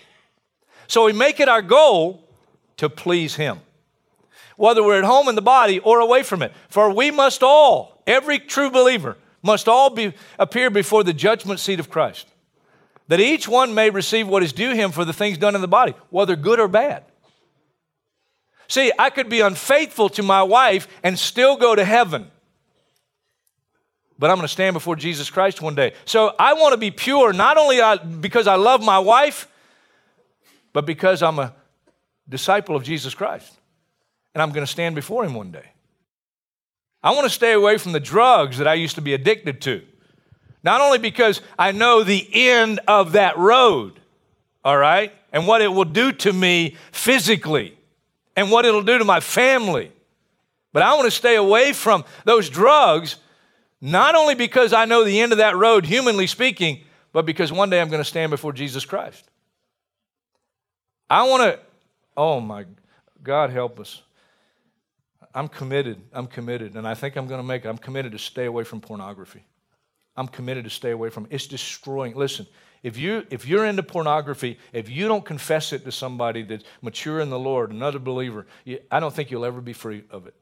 So 0.89 1.07
we 1.07 1.15
make 1.15 1.41
it 1.41 1.49
our 1.49 1.63
goal 1.63 2.29
to 2.77 2.91
please 2.91 3.37
Him, 3.37 3.61
whether 4.59 4.83
we're 4.83 4.99
at 4.99 5.05
home 5.05 5.29
in 5.29 5.37
the 5.37 5.43
body 5.43 5.79
or 5.79 6.01
away 6.01 6.23
from 6.23 6.43
it. 6.43 6.53
For 6.69 6.93
we 6.93 7.11
must 7.11 7.43
all, 7.43 8.03
every 8.07 8.39
true 8.39 8.71
believer, 8.71 9.17
must 9.43 9.67
all 9.67 9.89
be, 9.89 10.13
appear 10.39 10.69
before 10.69 11.03
the 11.03 11.15
judgment 11.15 11.61
seat 11.61 11.81
of 11.81 11.89
Christ, 11.89 12.29
that 13.09 13.21
each 13.21 13.49
one 13.49 13.73
may 13.73 13.89
receive 13.89 14.29
what 14.29 14.43
is 14.43 14.53
due 14.53 14.75
him 14.75 14.93
for 14.93 15.07
the 15.07 15.15
things 15.15 15.39
done 15.39 15.55
in 15.55 15.63
the 15.63 15.69
body, 15.69 15.95
whether 16.11 16.37
good 16.37 16.61
or 16.61 16.69
bad. 16.69 17.05
See, 18.71 18.91
I 18.99 19.11
could 19.11 19.29
be 19.29 19.41
unfaithful 19.41 20.09
to 20.11 20.23
my 20.23 20.43
wife 20.43 20.89
and 21.03 21.19
still 21.19 21.57
go 21.57 21.75
to 21.75 21.85
heaven 21.85 22.31
but 24.21 24.29
I'm 24.29 24.37
going 24.37 24.45
to 24.45 24.53
stand 24.53 24.75
before 24.75 24.97
Jesus 24.97 25.31
Christ 25.31 25.63
one 25.63 25.75
day. 25.75 25.95
So 26.05 26.35
I 26.39 26.53
want 26.53 26.75
to 26.75 26.77
be 26.77 26.91
pure, 26.91 27.33
not 27.33 27.57
only 27.57 27.81
because 28.21 28.47
I 28.47 28.57
love 28.57 28.83
my 28.83 28.99
wife, 28.99 29.49
but 30.75 30.85
because 30.85 31.23
I'm 31.23 31.39
a 31.39 31.55
disciple 32.29 32.77
of 32.77 32.85
Jesus 32.85 33.15
Christ. 33.15 33.51
And 34.35 34.43
I'm 34.43 34.51
going 34.51 34.65
to 34.65 34.71
stand 34.71 34.95
before 34.95 35.25
him 35.25 35.33
one 35.33 35.51
day. 35.51 35.71
I 37.03 37.13
want 37.13 37.25
to 37.25 37.31
stay 37.31 37.55
away 37.55 37.79
from 37.79 37.93
the 37.93 37.99
drugs 37.99 38.59
that 38.59 38.69
I 38.69 38.75
used 38.75 38.97
to 38.97 39.01
be 39.01 39.15
addicted 39.15 39.63
to. 39.63 39.83
Not 40.63 40.83
only 40.83 40.99
because 40.99 41.41
I 41.59 41.73
know 41.73 42.05
the 42.05 42.29
end 42.31 42.79
of 42.87 43.13
that 43.13 43.39
road, 43.39 44.01
all 44.63 44.77
right, 44.77 45.15
and 45.33 45.47
what 45.47 45.63
it 45.63 45.69
will 45.69 45.87
do 45.87 46.13
to 46.13 46.33
me 46.35 46.77
physically 46.93 47.79
and 48.37 48.51
what 48.51 48.65
it'll 48.65 48.83
do 48.83 48.99
to 48.99 49.05
my 49.05 49.21
family, 49.21 49.93
but 50.73 50.83
I 50.83 50.95
want 50.95 51.07
to 51.07 51.11
stay 51.11 51.37
away 51.37 51.73
from 51.73 52.05
those 52.25 52.49
drugs 52.49 53.17
not 53.81 54.15
only 54.15 54.35
because 54.35 54.73
I 54.73 54.85
know 54.85 55.05
the 55.05 55.21
end 55.21 55.33
of 55.33 55.39
that 55.39 55.57
road, 55.57 55.87
humanly 55.87 56.27
speaking, 56.27 56.85
but 57.13 57.25
because 57.25 57.51
one 57.51 57.71
day 57.71 57.81
I'm 57.81 57.89
going 57.89 58.03
to 58.03 58.09
stand 58.09 58.31
before 58.31 58.53
Jesus 58.53 58.85
Christ. 58.85 59.29
I 61.09 61.29
want 61.29 61.43
to, 61.43 61.59
oh 62.17 62.41
my, 62.41 62.67
God 63.23 63.51
help 63.51 63.81
us. 63.81 64.03
I'm 65.35 65.49
committed. 65.49 66.01
I'm 66.13 66.27
committed. 66.27 66.77
And 66.77 66.87
I 66.87 66.95
think 66.95 67.17
I'm 67.17 67.27
going 67.27 67.41
to 67.41 67.47
make 67.47 67.65
it. 67.65 67.69
I'm 67.69 67.79
committed 67.79 68.13
to 68.13 68.19
stay 68.19 68.47
away 68.47 68.65
from 68.65 68.81
pornography. 68.81 69.45
I'm 70.17 70.29
committed 70.29 70.65
to 70.65 70.71
stay 70.71 70.91
away 70.91 71.09
from 71.09 71.25
it. 71.25 71.33
It's 71.33 71.47
destroying. 71.47 72.15
Listen, 72.15 72.47
if, 72.83 72.97
you, 72.97 73.27
if 73.31 73.47
you're 73.47 73.67
into 73.67 73.83
pornography, 73.83 74.59
if 74.73 74.89
you 74.89 75.07
don't 75.07 75.25
confess 75.25 75.73
it 75.73 75.85
to 75.85 75.93
somebody 75.93 76.43
that's 76.43 76.65
mature 76.81 77.21
in 77.21 77.29
the 77.31 77.39
Lord, 77.39 77.71
another 77.71 77.99
believer, 77.99 78.47
you, 78.65 78.79
I 78.91 79.01
don't 79.01 79.15
think 79.15 79.31
you'll 79.31 79.45
ever 79.45 79.61
be 79.61 79.73
free 79.73 80.05
of 80.11 80.27
it. 80.27 80.35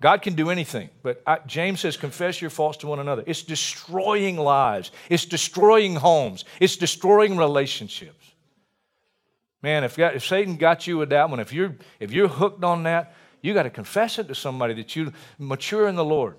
God 0.00 0.20
can 0.22 0.34
do 0.34 0.50
anything, 0.50 0.90
but 1.02 1.22
I, 1.26 1.38
James 1.46 1.80
says, 1.80 1.96
confess 1.96 2.40
your 2.40 2.50
faults 2.50 2.78
to 2.78 2.86
one 2.86 2.98
another. 2.98 3.24
It's 3.26 3.42
destroying 3.42 4.36
lives, 4.36 4.90
it's 5.08 5.24
destroying 5.24 5.96
homes, 5.96 6.44
it's 6.60 6.76
destroying 6.76 7.36
relationships. 7.36 8.32
Man, 9.62 9.84
if, 9.84 9.98
if 9.98 10.24
Satan 10.24 10.56
got 10.56 10.86
you 10.86 10.98
with 10.98 11.08
that 11.10 11.30
one, 11.30 11.40
if 11.40 11.52
you're, 11.52 11.74
if 11.98 12.12
you're 12.12 12.28
hooked 12.28 12.62
on 12.62 12.82
that, 12.84 13.14
you 13.40 13.54
got 13.54 13.64
to 13.64 13.70
confess 13.70 14.18
it 14.18 14.28
to 14.28 14.34
somebody 14.34 14.74
that 14.74 14.94
you 14.94 15.12
mature 15.38 15.88
in 15.88 15.96
the 15.96 16.04
Lord 16.04 16.36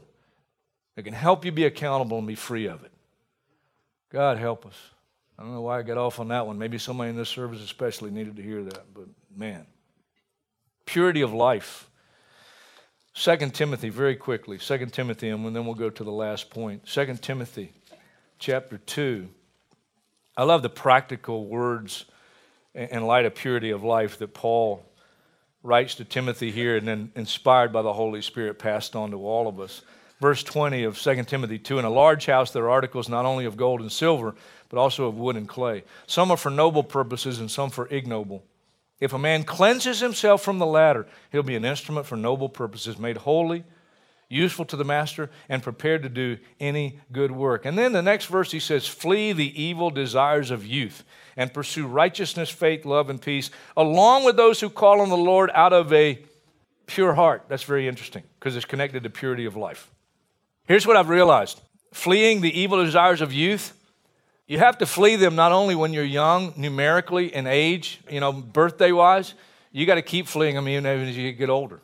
that 0.95 1.03
can 1.03 1.13
help 1.13 1.43
you 1.43 1.51
be 1.51 1.65
accountable 1.65 2.19
and 2.19 2.27
be 2.27 2.35
free 2.35 2.67
of 2.67 2.83
it. 2.83 2.91
God 4.11 4.37
help 4.37 4.65
us. 4.65 4.75
I 5.37 5.43
don't 5.43 5.53
know 5.53 5.61
why 5.61 5.79
I 5.79 5.83
got 5.83 5.97
off 5.97 6.19
on 6.19 6.29
that 6.29 6.47
one. 6.47 6.57
Maybe 6.57 6.77
somebody 6.77 7.11
in 7.11 7.15
this 7.15 7.29
service 7.29 7.61
especially 7.61 8.09
needed 8.09 8.37
to 8.37 8.41
hear 8.41 8.63
that, 8.63 8.93
but 8.93 9.05
man. 9.35 9.67
Purity 10.85 11.21
of 11.21 11.33
life. 11.33 11.89
2 13.13 13.37
Timothy, 13.51 13.89
very 13.89 14.15
quickly. 14.15 14.57
2 14.57 14.85
Timothy, 14.87 15.29
and 15.29 15.55
then 15.55 15.65
we'll 15.65 15.75
go 15.75 15.89
to 15.89 16.03
the 16.03 16.11
last 16.11 16.49
point. 16.49 16.85
2 16.85 17.15
Timothy 17.21 17.73
chapter 18.39 18.77
2. 18.77 19.27
I 20.35 20.43
love 20.43 20.61
the 20.61 20.69
practical 20.69 21.45
words 21.45 22.05
in 22.73 23.05
light 23.05 23.25
of 23.25 23.33
purity 23.35 23.71
of 23.71 23.83
life 23.83 24.19
that 24.19 24.33
Paul 24.33 24.85
writes 25.63 25.95
to 25.95 26.05
Timothy 26.05 26.51
here 26.51 26.77
and 26.77 26.87
then 26.87 27.11
inspired 27.15 27.73
by 27.73 27.81
the 27.81 27.93
Holy 27.93 28.21
Spirit 28.21 28.59
passed 28.59 28.95
on 28.95 29.11
to 29.11 29.17
all 29.17 29.47
of 29.47 29.59
us. 29.59 29.81
Verse 30.19 30.41
20 30.43 30.83
of 30.83 30.97
2 30.97 31.23
Timothy 31.23 31.59
2 31.59 31.79
In 31.79 31.85
a 31.85 31.89
large 31.89 32.25
house 32.25 32.51
there 32.51 32.63
are 32.63 32.69
articles 32.69 33.07
not 33.07 33.25
only 33.25 33.45
of 33.45 33.57
gold 33.57 33.81
and 33.81 33.91
silver, 33.91 34.35
but 34.69 34.79
also 34.79 35.05
of 35.05 35.17
wood 35.17 35.35
and 35.35 35.47
clay. 35.47 35.83
Some 36.07 36.31
are 36.31 36.37
for 36.37 36.49
noble 36.49 36.83
purposes 36.83 37.39
and 37.39 37.51
some 37.51 37.69
for 37.69 37.87
ignoble. 37.89 38.43
If 38.99 39.13
a 39.13 39.19
man 39.19 39.43
cleanses 39.43 39.99
himself 39.99 40.41
from 40.41 40.57
the 40.57 40.65
latter, 40.65 41.05
he'll 41.31 41.43
be 41.43 41.55
an 41.55 41.65
instrument 41.65 42.07
for 42.07 42.15
noble 42.15 42.49
purposes, 42.49 42.97
made 42.97 43.17
holy, 43.17 43.63
useful 44.27 44.65
to 44.65 44.75
the 44.75 44.83
master, 44.83 45.29
and 45.47 45.61
prepared 45.61 46.01
to 46.01 46.09
do 46.09 46.37
any 46.59 46.99
good 47.11 47.31
work. 47.31 47.65
And 47.65 47.77
then 47.77 47.93
the 47.93 48.01
next 48.01 48.25
verse 48.25 48.51
he 48.51 48.59
says, 48.59 48.87
Flee 48.87 49.33
the 49.33 49.61
evil 49.61 49.91
desires 49.91 50.49
of 50.49 50.65
youth 50.65 51.03
and 51.37 51.53
pursue 51.53 51.85
righteousness, 51.85 52.49
faith, 52.49 52.85
love, 52.85 53.11
and 53.11 53.21
peace, 53.21 53.51
along 53.77 54.23
with 54.23 54.35
those 54.35 54.59
who 54.59 54.69
call 54.69 55.01
on 55.01 55.09
the 55.09 55.15
Lord 55.15 55.51
out 55.53 55.73
of 55.73 55.93
a 55.93 56.19
pure 56.87 57.13
heart. 57.13 57.43
That's 57.47 57.63
very 57.63 57.87
interesting 57.87 58.23
because 58.39 58.55
it's 58.55 58.65
connected 58.65 59.03
to 59.03 59.11
purity 59.11 59.45
of 59.45 59.55
life. 59.55 59.91
Here's 60.67 60.85
what 60.85 60.97
I've 60.97 61.09
realized 61.09 61.61
fleeing 61.91 62.41
the 62.41 62.59
evil 62.59 62.83
desires 62.83 63.21
of 63.21 63.33
youth 63.33 63.73
you 64.47 64.59
have 64.59 64.77
to 64.77 64.85
flee 64.85 65.17
them 65.17 65.35
not 65.35 65.51
only 65.51 65.75
when 65.75 65.91
you're 65.91 66.05
young, 66.05 66.53
numerically, 66.55 67.35
in 67.35 67.47
age, 67.47 67.99
you 68.09 68.21
know, 68.21 68.31
birthday 68.31 68.93
wise, 68.93 69.33
you 69.73 69.85
got 69.85 69.95
to 69.95 70.01
keep 70.01 70.25
fleeing 70.25 70.55
them 70.55 70.69
even 70.69 70.85
as 70.85 71.17
you 71.17 71.33
get 71.33 71.49
older. 71.49 71.81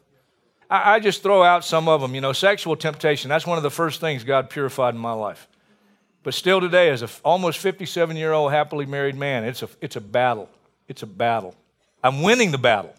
I, 0.69 0.95
I 0.95 0.99
just 1.01 1.21
throw 1.21 1.43
out 1.43 1.65
some 1.65 1.89
of 1.89 1.99
them. 1.99 2.15
You 2.15 2.21
know, 2.21 2.31
sexual 2.31 2.77
temptation, 2.77 3.27
that's 3.27 3.45
one 3.45 3.57
of 3.57 3.63
the 3.63 3.69
first 3.69 3.99
things 3.99 4.23
God 4.23 4.49
purified 4.49 4.95
in 4.95 5.01
my 5.01 5.11
life. 5.11 5.49
But 6.23 6.33
still 6.33 6.61
today, 6.61 6.89
as 6.89 7.01
an 7.01 7.09
almost 7.25 7.59
57 7.59 8.15
year 8.15 8.31
old 8.31 8.53
happily 8.53 8.85
married 8.85 9.15
man, 9.15 9.43
it's 9.43 9.61
a, 9.61 9.67
it's 9.81 9.97
a 9.97 10.01
battle. 10.01 10.49
It's 10.87 11.03
a 11.03 11.07
battle. 11.07 11.55
I'm 12.01 12.21
winning 12.21 12.51
the 12.51 12.57
battle, 12.57 12.93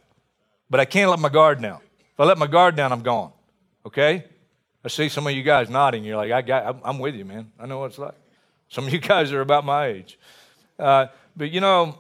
but 0.68 0.78
I 0.78 0.84
can't 0.84 1.10
let 1.10 1.20
my 1.20 1.30
guard 1.30 1.62
down. 1.62 1.80
If 2.12 2.20
I 2.20 2.24
let 2.24 2.36
my 2.36 2.46
guard 2.46 2.76
down, 2.76 2.92
I'm 2.92 3.02
gone. 3.02 3.32
Okay? 3.86 4.24
I 4.84 4.88
see 4.88 5.08
some 5.08 5.26
of 5.26 5.32
you 5.32 5.42
guys 5.42 5.70
nodding. 5.70 6.04
You're 6.04 6.18
like, 6.18 6.30
I 6.30 6.42
got, 6.42 6.80
I'm 6.84 6.98
with 6.98 7.14
you, 7.14 7.24
man. 7.24 7.50
I 7.58 7.64
know 7.66 7.78
what 7.78 7.86
it's 7.86 7.98
like. 7.98 8.14
Some 8.68 8.86
of 8.86 8.92
you 8.92 8.98
guys 9.12 9.32
are 9.32 9.40
about 9.40 9.64
my 9.64 9.86
age. 9.86 10.18
Uh, 10.78 11.06
but 11.36 11.50
you 11.50 11.60
know, 11.60 11.98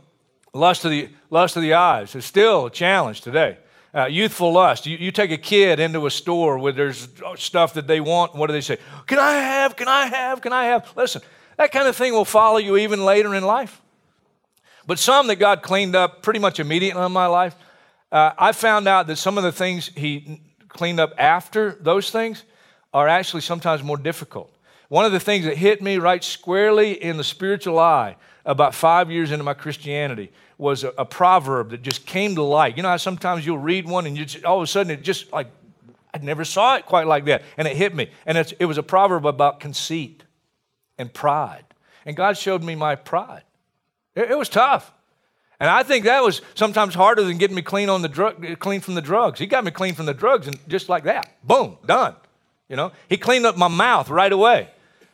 lust 0.52 0.84
of 0.84 0.90
the, 0.90 1.08
lust 1.30 1.56
of 1.56 1.62
the 1.62 1.74
eyes 1.74 2.14
is 2.14 2.24
still 2.24 2.66
a 2.66 2.70
challenge 2.70 3.22
today. 3.22 3.56
Uh, 3.94 4.06
youthful 4.06 4.52
lust. 4.52 4.86
You, 4.86 4.98
you 4.98 5.12
take 5.12 5.30
a 5.30 5.38
kid 5.38 5.80
into 5.80 6.04
a 6.04 6.10
store 6.10 6.58
where 6.58 6.72
there's 6.72 7.08
stuff 7.36 7.74
that 7.74 7.86
they 7.86 8.00
want. 8.00 8.34
What 8.34 8.48
do 8.48 8.52
they 8.52 8.60
say? 8.60 8.76
Can 9.06 9.18
I 9.18 9.32
have? 9.34 9.76
Can 9.76 9.88
I 9.88 10.06
have? 10.06 10.40
Can 10.40 10.52
I 10.52 10.64
have? 10.66 10.92
Listen, 10.96 11.22
that 11.56 11.70
kind 11.72 11.86
of 11.86 11.94
thing 11.94 12.12
will 12.12 12.24
follow 12.24 12.58
you 12.58 12.76
even 12.76 13.04
later 13.04 13.34
in 13.34 13.44
life. 13.44 13.80
But 14.86 14.98
some 14.98 15.28
that 15.28 15.36
God 15.36 15.62
cleaned 15.62 15.94
up 15.94 16.22
pretty 16.22 16.40
much 16.40 16.58
immediately 16.60 17.02
in 17.02 17.12
my 17.12 17.26
life, 17.26 17.54
uh, 18.12 18.32
I 18.36 18.52
found 18.52 18.88
out 18.88 19.06
that 19.06 19.16
some 19.16 19.38
of 19.38 19.44
the 19.44 19.52
things 19.52 19.90
He 19.94 20.42
cleaned 20.68 20.98
up 20.98 21.14
after 21.16 21.78
those 21.80 22.10
things 22.10 22.42
are 22.94 23.08
actually 23.08 23.42
sometimes 23.42 23.82
more 23.82 23.98
difficult. 23.98 24.50
One 24.88 25.04
of 25.04 25.12
the 25.12 25.20
things 25.20 25.44
that 25.44 25.56
hit 25.56 25.82
me 25.82 25.98
right 25.98 26.22
squarely 26.22 26.92
in 26.92 27.16
the 27.16 27.24
spiritual 27.24 27.78
eye 27.78 28.16
about 28.46 28.74
five 28.74 29.10
years 29.10 29.32
into 29.32 29.44
my 29.44 29.54
Christianity 29.54 30.30
was 30.56 30.84
a, 30.84 30.90
a 30.96 31.04
proverb 31.04 31.70
that 31.70 31.82
just 31.82 32.06
came 32.06 32.36
to 32.36 32.42
light. 32.42 32.76
You 32.76 32.84
know 32.84 32.90
how 32.90 32.96
sometimes 32.96 33.44
you'll 33.44 33.58
read 33.58 33.86
one 33.86 34.06
and 34.06 34.16
you 34.16 34.24
just, 34.24 34.44
all 34.44 34.58
of 34.58 34.62
a 34.62 34.66
sudden 34.66 34.92
it 34.92 35.02
just 35.02 35.32
like, 35.32 35.48
I 36.12 36.18
never 36.18 36.44
saw 36.44 36.76
it 36.76 36.86
quite 36.86 37.08
like 37.08 37.24
that. 37.24 37.42
And 37.56 37.66
it 37.66 37.76
hit 37.76 37.94
me. 37.94 38.08
And 38.24 38.38
it 38.38 38.66
was 38.66 38.78
a 38.78 38.82
proverb 38.84 39.26
about 39.26 39.58
conceit 39.58 40.22
and 40.96 41.12
pride. 41.12 41.64
And 42.06 42.16
God 42.16 42.38
showed 42.38 42.62
me 42.62 42.76
my 42.76 42.94
pride. 42.94 43.42
It, 44.14 44.30
it 44.30 44.38
was 44.38 44.48
tough. 44.48 44.92
And 45.58 45.68
I 45.70 45.82
think 45.82 46.04
that 46.04 46.22
was 46.22 46.42
sometimes 46.54 46.94
harder 46.94 47.22
than 47.22 47.38
getting 47.38 47.56
me 47.56 47.62
clean 47.62 47.88
on 47.88 48.02
the 48.02 48.08
drug, 48.08 48.58
clean 48.60 48.80
from 48.80 48.94
the 48.94 49.02
drugs. 49.02 49.40
He 49.40 49.46
got 49.46 49.64
me 49.64 49.70
clean 49.70 49.94
from 49.94 50.06
the 50.06 50.14
drugs, 50.14 50.46
and 50.46 50.58
just 50.68 50.88
like 50.88 51.04
that, 51.04 51.36
boom, 51.42 51.78
done. 51.86 52.14
You 52.68 52.76
know, 52.76 52.92
he 53.08 53.16
cleaned 53.16 53.46
up 53.46 53.56
my 53.56 53.68
mouth 53.68 54.08
right 54.08 54.32
away. 54.32 54.70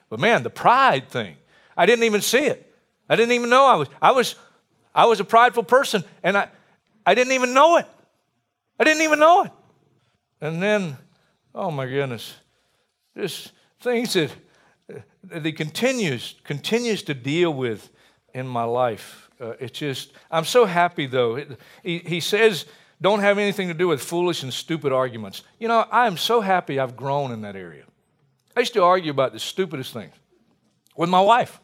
But 0.08 0.20
man, 0.20 0.42
the 0.42 0.50
pride 0.50 1.08
thing, 1.08 1.36
I 1.76 1.86
didn't 1.86 2.04
even 2.04 2.20
see 2.20 2.44
it. 2.44 2.72
I 3.08 3.16
didn't 3.16 3.32
even 3.32 3.50
know 3.50 3.66
I 3.66 3.76
was. 3.76 3.88
I 4.00 4.12
was, 4.12 4.34
I 4.94 5.06
was 5.06 5.20
a 5.20 5.24
prideful 5.24 5.64
person, 5.64 6.04
and 6.22 6.36
I, 6.36 6.48
I 7.04 7.14
didn't 7.14 7.32
even 7.32 7.54
know 7.54 7.76
it. 7.76 7.86
I 8.78 8.84
didn't 8.84 9.02
even 9.02 9.18
know 9.18 9.42
it. 9.42 9.52
And 10.40 10.62
then, 10.62 10.96
oh 11.54 11.70
my 11.70 11.86
goodness, 11.86 12.34
just 13.16 13.52
things 13.80 14.12
that, 14.14 14.30
that 15.24 15.44
he 15.44 15.52
continues 15.52 16.36
continues 16.44 17.02
to 17.04 17.14
deal 17.14 17.52
with 17.52 17.90
in 18.32 18.46
my 18.46 18.64
life. 18.64 19.28
Uh, 19.40 19.54
it's 19.58 19.78
just, 19.78 20.12
I'm 20.30 20.44
so 20.44 20.64
happy 20.64 21.06
though. 21.06 21.44
He, 21.82 21.98
he 21.98 22.20
says, 22.20 22.66
don't 23.00 23.20
have 23.20 23.38
anything 23.38 23.68
to 23.68 23.74
do 23.74 23.88
with 23.88 24.02
foolish 24.02 24.42
and 24.42 24.52
stupid 24.52 24.92
arguments. 24.92 25.42
You 25.58 25.68
know, 25.68 25.86
I 25.90 26.06
am 26.06 26.16
so 26.16 26.40
happy 26.40 26.78
I've 26.78 26.96
grown 26.96 27.32
in 27.32 27.42
that 27.42 27.56
area. 27.56 27.84
I 28.56 28.60
used 28.60 28.74
to 28.74 28.82
argue 28.82 29.10
about 29.10 29.32
the 29.32 29.38
stupidest 29.38 29.92
things 29.92 30.12
with 30.96 31.08
my 31.08 31.20
wife. 31.20 31.60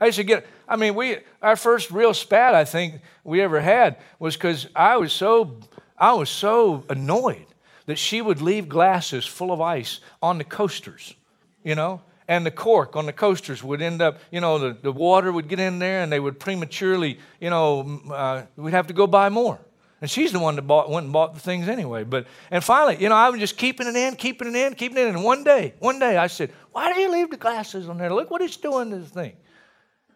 I 0.00 0.06
used 0.06 0.18
to 0.18 0.24
get, 0.24 0.46
I 0.68 0.76
mean, 0.76 0.94
we, 0.94 1.18
our 1.40 1.56
first 1.56 1.90
real 1.90 2.12
spat 2.12 2.54
I 2.54 2.64
think 2.64 3.00
we 3.24 3.40
ever 3.40 3.60
had 3.60 3.96
was 4.18 4.36
because 4.36 4.66
I 4.74 4.96
was 4.96 5.12
so, 5.12 5.58
I 5.96 6.12
was 6.12 6.28
so 6.28 6.84
annoyed 6.90 7.46
that 7.86 7.98
she 7.98 8.20
would 8.20 8.42
leave 8.42 8.68
glasses 8.68 9.24
full 9.24 9.52
of 9.52 9.60
ice 9.60 10.00
on 10.20 10.38
the 10.38 10.44
coasters, 10.44 11.14
you 11.62 11.74
know? 11.74 12.02
and 12.28 12.44
the 12.44 12.50
cork 12.50 12.96
on 12.96 13.06
the 13.06 13.12
coasters 13.12 13.62
would 13.62 13.80
end 13.80 14.02
up, 14.02 14.18
you 14.30 14.40
know, 14.40 14.58
the, 14.58 14.76
the 14.82 14.92
water 14.92 15.30
would 15.30 15.48
get 15.48 15.60
in 15.60 15.78
there 15.78 16.02
and 16.02 16.10
they 16.10 16.20
would 16.20 16.40
prematurely, 16.40 17.18
you 17.40 17.50
know, 17.50 18.00
uh, 18.12 18.42
we'd 18.56 18.74
have 18.74 18.88
to 18.88 18.92
go 18.92 19.06
buy 19.06 19.28
more. 19.28 19.60
And 20.00 20.10
she's 20.10 20.30
the 20.30 20.38
one 20.38 20.56
that 20.56 20.62
bought, 20.62 20.90
went 20.90 21.04
and 21.04 21.12
bought 21.12 21.34
the 21.34 21.40
things 21.40 21.68
anyway. 21.68 22.04
But 22.04 22.26
and 22.50 22.62
finally, 22.62 22.96
you 23.02 23.08
know, 23.08 23.14
I 23.14 23.30
was 23.30 23.40
just 23.40 23.56
keeping 23.56 23.86
it 23.86 23.96
in, 23.96 24.16
keeping 24.16 24.48
it 24.48 24.54
in, 24.54 24.74
keeping 24.74 24.98
it 24.98 25.08
in. 25.08 25.14
And 25.14 25.24
one 25.24 25.42
day, 25.42 25.74
one 25.78 25.98
day, 25.98 26.18
I 26.18 26.26
said, 26.26 26.52
"Why 26.72 26.92
do 26.92 27.00
you 27.00 27.10
leave 27.10 27.30
the 27.30 27.38
glasses 27.38 27.88
on 27.88 27.96
there? 27.96 28.12
Look 28.12 28.30
what 28.30 28.42
it's 28.42 28.58
doing 28.58 28.90
to 28.90 28.98
the 28.98 29.06
thing. 29.06 29.32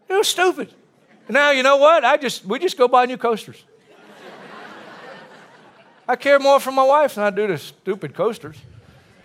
It 0.08 0.14
was 0.14 0.28
stupid." 0.28 0.74
Now 1.28 1.52
you 1.52 1.62
know 1.62 1.76
what? 1.76 2.04
I 2.04 2.16
just 2.16 2.44
we 2.44 2.58
just 2.58 2.76
go 2.76 2.88
buy 2.88 3.06
new 3.06 3.16
coasters. 3.16 3.64
I 6.06 6.16
care 6.16 6.40
more 6.40 6.58
for 6.58 6.72
my 6.72 6.82
wife 6.82 7.14
than 7.14 7.24
I 7.24 7.30
do 7.30 7.46
the 7.46 7.56
stupid 7.56 8.14
coasters. 8.14 8.56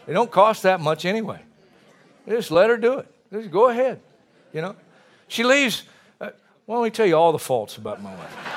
They 0.06 0.14
don't 0.14 0.30
cost 0.30 0.64
that 0.64 0.80
much 0.80 1.04
anyway. 1.04 1.42
Just 2.30 2.52
let 2.52 2.70
her 2.70 2.78
do 2.78 3.00
it. 3.00 3.08
Just 3.34 3.50
go 3.50 3.70
ahead. 3.70 4.00
You 4.54 4.62
know, 4.62 4.76
she 5.28 5.44
leaves. 5.44 5.84
Uh, 6.22 6.30
well, 6.68 6.82
let 6.82 6.86
me 6.86 6.92
tell 6.92 7.08
you 7.08 7.16
all 7.16 7.32
the 7.32 7.40
faults 7.40 7.78
about 7.78 8.02
my 8.02 8.14
wife. 8.16 8.55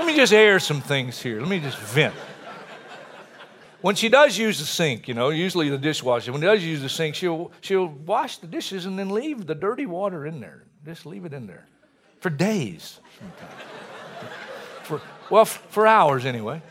Let 0.00 0.06
me 0.06 0.16
just 0.16 0.32
air 0.32 0.58
some 0.58 0.80
things 0.80 1.20
here. 1.20 1.40
Let 1.40 1.50
me 1.50 1.60
just 1.60 1.76
vent. 1.76 2.14
When 3.82 3.94
she 3.94 4.08
does 4.08 4.38
use 4.38 4.58
the 4.58 4.64
sink, 4.64 5.06
you 5.08 5.12
know, 5.12 5.28
usually 5.28 5.68
the 5.68 5.76
dishwasher, 5.76 6.32
when 6.32 6.40
she 6.40 6.46
does 6.46 6.64
use 6.64 6.80
the 6.80 6.88
sink, 6.88 7.14
she'll, 7.14 7.52
she'll 7.60 7.86
wash 7.86 8.38
the 8.38 8.46
dishes 8.46 8.86
and 8.86 8.98
then 8.98 9.10
leave 9.10 9.46
the 9.46 9.54
dirty 9.54 9.84
water 9.84 10.24
in 10.24 10.40
there. 10.40 10.64
Just 10.86 11.04
leave 11.04 11.26
it 11.26 11.34
in 11.34 11.46
there 11.46 11.66
for 12.18 12.30
days 12.30 13.00
sometimes. 13.18 13.62
for, 14.84 15.02
well, 15.28 15.44
for 15.44 15.86
hours 15.86 16.24
anyway. 16.24 16.62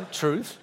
The 0.00 0.04
truth. 0.06 0.58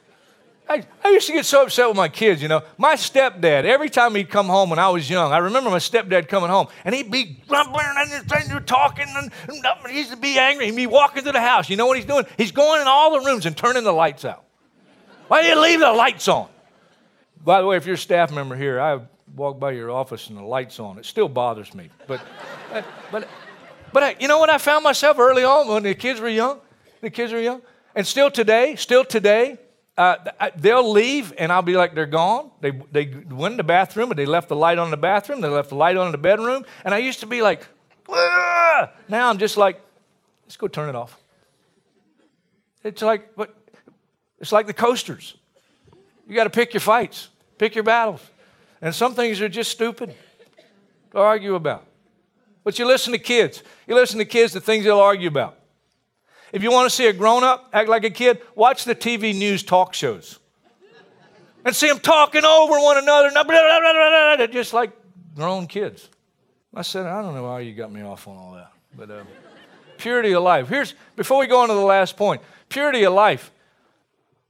I, 0.68 0.84
I 1.04 1.10
used 1.10 1.28
to 1.28 1.34
get 1.34 1.46
so 1.46 1.64
upset 1.64 1.88
with 1.88 1.98
my 1.98 2.08
kids, 2.08 2.42
you 2.42 2.48
know. 2.48 2.64
My 2.78 2.96
stepdad, 2.96 3.66
every 3.66 3.90
time 3.90 4.16
he'd 4.16 4.30
come 4.30 4.48
home 4.48 4.72
when 4.72 4.80
I 4.80 4.90
was 4.90 5.08
young, 5.08 5.32
I 5.32 5.38
remember 5.38 5.70
my 5.70 5.78
stepdad 5.78 6.28
coming 6.28 6.50
home 6.50 6.68
and 6.84 6.96
he'd 6.96 7.12
be 7.12 7.40
grumbling 7.48 7.86
and 7.96 8.68
talking 8.68 9.06
and, 9.08 9.32
and 9.48 9.92
he 9.92 10.00
used 10.00 10.10
to 10.10 10.18
be 10.18 10.40
angry. 10.40 10.66
He'd 10.66 10.76
be 10.76 10.88
walking 10.88 11.22
through 11.22 11.34
the 11.34 11.42
house. 11.42 11.70
You 11.70 11.76
know 11.76 11.86
what 11.86 11.98
he's 11.98 12.06
doing? 12.06 12.26
He's 12.38 12.52
going 12.52 12.82
in 12.82 12.88
all 12.88 13.20
the 13.20 13.26
rooms 13.26 13.46
and 13.46 13.56
turning 13.56 13.84
the 13.84 13.92
lights 13.92 14.26
out. 14.26 14.44
Why 15.28 15.44
do 15.44 15.48
you 15.48 15.60
leave 15.60 15.80
the 15.80 15.92
lights 15.92 16.28
on? 16.28 16.48
By 17.44 17.62
the 17.62 17.68
way, 17.68 17.78
if 17.78 17.86
you're 17.86 17.96
a 17.96 17.98
staff 17.98 18.32
member 18.32 18.56
here, 18.56 18.82
I 18.82 19.02
walk 19.36 19.60
by 19.60 19.72
your 19.72 19.92
office 19.92 20.30
and 20.30 20.38
the 20.38 20.44
lights 20.44 20.80
on. 20.80 20.98
It 20.98 21.06
still 21.06 21.30
bothers 21.30 21.76
me. 21.76 21.90
But, 22.08 22.22
but, 23.12 23.28
but 23.94 24.04
I, 24.04 24.16
you 24.20 24.28
know 24.28 24.40
what? 24.40 24.50
I 24.50 24.58
found 24.58 24.84
myself 24.84 25.20
early 25.20 25.44
on 25.44 25.68
when 25.68 25.84
the 25.84 25.94
kids 25.94 26.20
were 26.20 26.30
young. 26.30 26.60
The 27.02 27.12
kids 27.12 27.32
were 27.32 27.40
young. 27.40 27.62
And 27.94 28.06
still 28.06 28.32
today, 28.32 28.76
still 28.76 29.06
today, 29.06 29.60
uh, 29.98 30.16
they'll 30.58 30.92
leave 30.92 31.34
and 31.38 31.52
I'll 31.52 31.62
be 31.62 31.78
like, 31.78 31.96
they're 31.96 32.06
gone. 32.06 32.52
They, 32.60 32.72
they 32.92 33.06
went 33.30 33.54
in 33.54 33.58
the 33.58 33.64
bathroom 33.64 34.12
and 34.12 34.20
they 34.20 34.26
left 34.26 34.50
the 34.50 34.56
light 34.56 34.78
on 34.78 34.88
in 34.88 34.92
the 34.92 34.98
bathroom. 34.98 35.42
They 35.42 35.48
left 35.48 35.70
the 35.70 35.76
light 35.76 35.96
on 35.96 36.08
in 36.08 36.12
the 36.12 36.18
bedroom. 36.18 36.66
And 36.84 36.94
I 36.94 36.98
used 36.98 37.22
to 37.22 37.26
be 37.26 37.42
like, 37.42 37.66
now 38.08 39.30
I'm 39.30 39.38
just 39.38 39.58
like, 39.58 39.82
let's 40.46 40.58
go 40.58 40.68
turn 40.68 40.90
it 40.90 40.96
off. 40.96 41.18
It's 42.84 43.02
like, 43.02 43.36
but 43.36 43.56
it's 44.40 44.52
like 44.52 44.68
the 44.68 44.74
coasters. 44.74 45.36
You 46.28 46.36
got 46.36 46.44
to 46.44 46.50
pick 46.50 46.74
your 46.74 46.82
fights, 46.82 47.30
pick 47.58 47.74
your 47.74 47.84
battles. 47.84 48.22
And 48.82 48.94
some 48.94 49.14
things 49.14 49.42
are 49.42 49.50
just 49.50 49.72
stupid 49.72 50.14
to 51.12 51.18
argue 51.18 51.56
about. 51.56 51.88
But 52.64 52.78
you 52.78 52.86
listen 52.86 53.14
to 53.14 53.20
kids. 53.20 53.64
You 53.88 53.96
listen 53.96 54.20
to 54.20 54.26
kids, 54.26 54.54
the 54.54 54.60
things 54.60 54.84
they'll 54.84 55.00
argue 55.00 55.28
about. 55.28 55.58
If 56.56 56.64
you 56.64 56.72
want 56.72 56.90
to 56.90 56.96
see 56.96 57.06
a 57.08 57.12
grown 57.12 57.44
up 57.44 57.70
act 57.74 57.90
like 57.90 58.06
a 58.06 58.10
kid, 58.10 58.40
watch 58.56 58.86
the 58.86 58.96
TV 58.96 59.38
news 59.38 59.62
talk 59.62 59.94
shows 59.94 60.40
and 61.66 61.76
see 61.76 61.90
them 61.90 62.00
talking 62.00 62.46
over 62.46 62.80
one 62.80 62.98
another, 62.98 63.30
just 64.48 64.74
like 64.74 64.94
grown 65.36 65.68
kids. 65.68 66.08
I 66.74 66.82
said, 66.82 67.08
I 67.08 67.22
don't 67.22 67.36
know 67.36 67.46
how 67.46 67.58
you 67.58 67.74
got 67.74 67.92
me 67.92 68.04
off 68.04 68.26
on 68.30 68.38
all 68.38 68.54
that, 68.54 68.72
but 68.96 69.12
uh, 69.12 69.24
purity 69.98 70.32
of 70.32 70.44
life. 70.44 70.70
Here's 70.70 70.94
before 71.18 71.40
we 71.40 71.48
go 71.48 71.60
on 71.60 71.68
to 71.68 71.74
the 71.74 71.82
last 71.82 72.16
point 72.16 72.42
purity 72.70 73.04
of 73.04 73.12
life. 73.12 73.52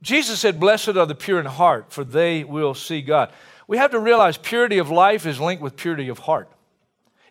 Jesus 0.03 0.39
said, 0.39 0.59
Blessed 0.59 0.89
are 0.89 1.07
the 1.07 1.15
pure 1.15 1.39
in 1.39 1.47
heart, 1.47 1.91
for 1.91 2.03
they 2.03 2.43
will 2.43 2.75
see 2.75 3.01
God. 3.01 3.31
We 3.67 3.77
have 3.77 3.89
to 3.91 3.99
realize 3.99 4.37
purity 4.37 4.77
of 4.77 4.91
life 4.91 5.25
is 5.25 5.39
linked 5.39 5.63
with 5.63 5.75
purity 5.75 6.09
of 6.09 6.19
heart. 6.19 6.51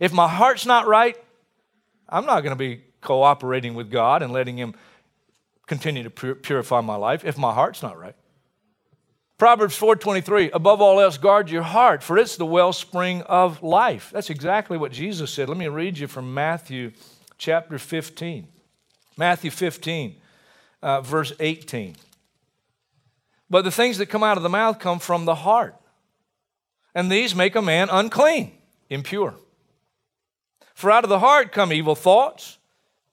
If 0.01 0.13
my 0.13 0.27
heart's 0.27 0.67
not 0.67 0.89
right, 0.89 1.17
I'm 2.09 2.27
not 2.27 2.41
going 2.41 2.51
to 2.51 2.57
be 2.57 2.83
cooperating 3.05 3.75
with 3.75 3.91
God 3.91 4.23
and 4.23 4.33
letting 4.33 4.57
Him 4.57 4.75
continue 5.67 6.03
to 6.03 6.11
purify 6.11 6.81
my 6.81 6.97
life 6.97 7.25
if 7.25 7.39
my 7.39 7.55
heart's 7.55 7.83
not 7.83 7.99
right. 7.99 8.17
Proverbs 9.39 9.79
4:23 9.79 10.51
Above 10.53 10.81
all 10.81 11.01
else 11.01 11.19
guard 11.19 11.51
your 11.51 11.63
heart 11.63 12.03
for 12.03 12.19
it's 12.19 12.37
the 12.37 12.47
wellspring 12.47 13.23
of 13.23 13.63
life. 13.63 14.11
That's 14.13 14.31
exactly 14.31 14.77
what 14.77 14.93
Jesus 14.93 15.33
said. 15.33 15.49
Let 15.49 15.59
me 15.59 15.69
read 15.69 15.99
you 15.99 16.09
from 16.09 16.35
Matthew 16.35 16.93
chapter 17.39 17.79
15. 17.79 18.49
Matthew 19.17 19.51
15 19.51 20.17
uh, 20.85 21.01
verse 21.01 21.33
18. 21.41 21.97
But 23.51 23.63
the 23.63 23.71
things 23.71 23.99
that 23.99 24.07
come 24.07 24.23
out 24.23 24.37
of 24.37 24.43
the 24.43 24.49
mouth 24.49 24.79
come 24.79 24.99
from 24.99 25.25
the 25.25 25.35
heart. 25.35 25.77
And 26.95 27.11
these 27.11 27.35
make 27.35 27.57
a 27.57 27.63
man 27.63 27.89
unclean, 27.91 28.53
impure. 28.89 29.35
For 30.75 30.91
out 30.91 31.05
of 31.05 31.11
the 31.11 31.19
heart 31.19 31.53
come 31.53 31.73
evil 31.73 31.95
thoughts, 31.95 32.59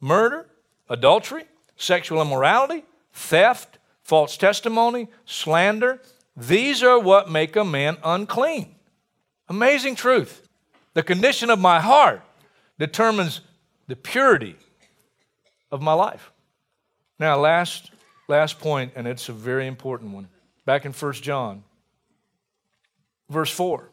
murder, 0.01 0.47
adultery, 0.89 1.45
sexual 1.77 2.21
immorality, 2.21 2.83
theft, 3.13 3.77
false 4.03 4.35
testimony, 4.35 5.07
slander. 5.25 6.01
These 6.35 6.83
are 6.83 6.99
what 6.99 7.29
make 7.29 7.55
a 7.55 7.63
man 7.63 7.97
unclean. 8.03 8.75
Amazing 9.47 9.95
truth. 9.95 10.47
The 10.93 11.03
condition 11.03 11.49
of 11.49 11.59
my 11.59 11.79
heart 11.79 12.21
determines 12.77 13.41
the 13.87 13.95
purity 13.95 14.55
of 15.71 15.81
my 15.81 15.93
life. 15.93 16.31
Now, 17.19 17.37
last, 17.39 17.91
last 18.27 18.59
point, 18.59 18.93
and 18.95 19.07
it's 19.07 19.29
a 19.29 19.33
very 19.33 19.67
important 19.67 20.11
one. 20.11 20.27
Back 20.65 20.85
in 20.85 20.91
1 20.91 21.13
John, 21.13 21.63
verse 23.29 23.51
4. 23.51 23.89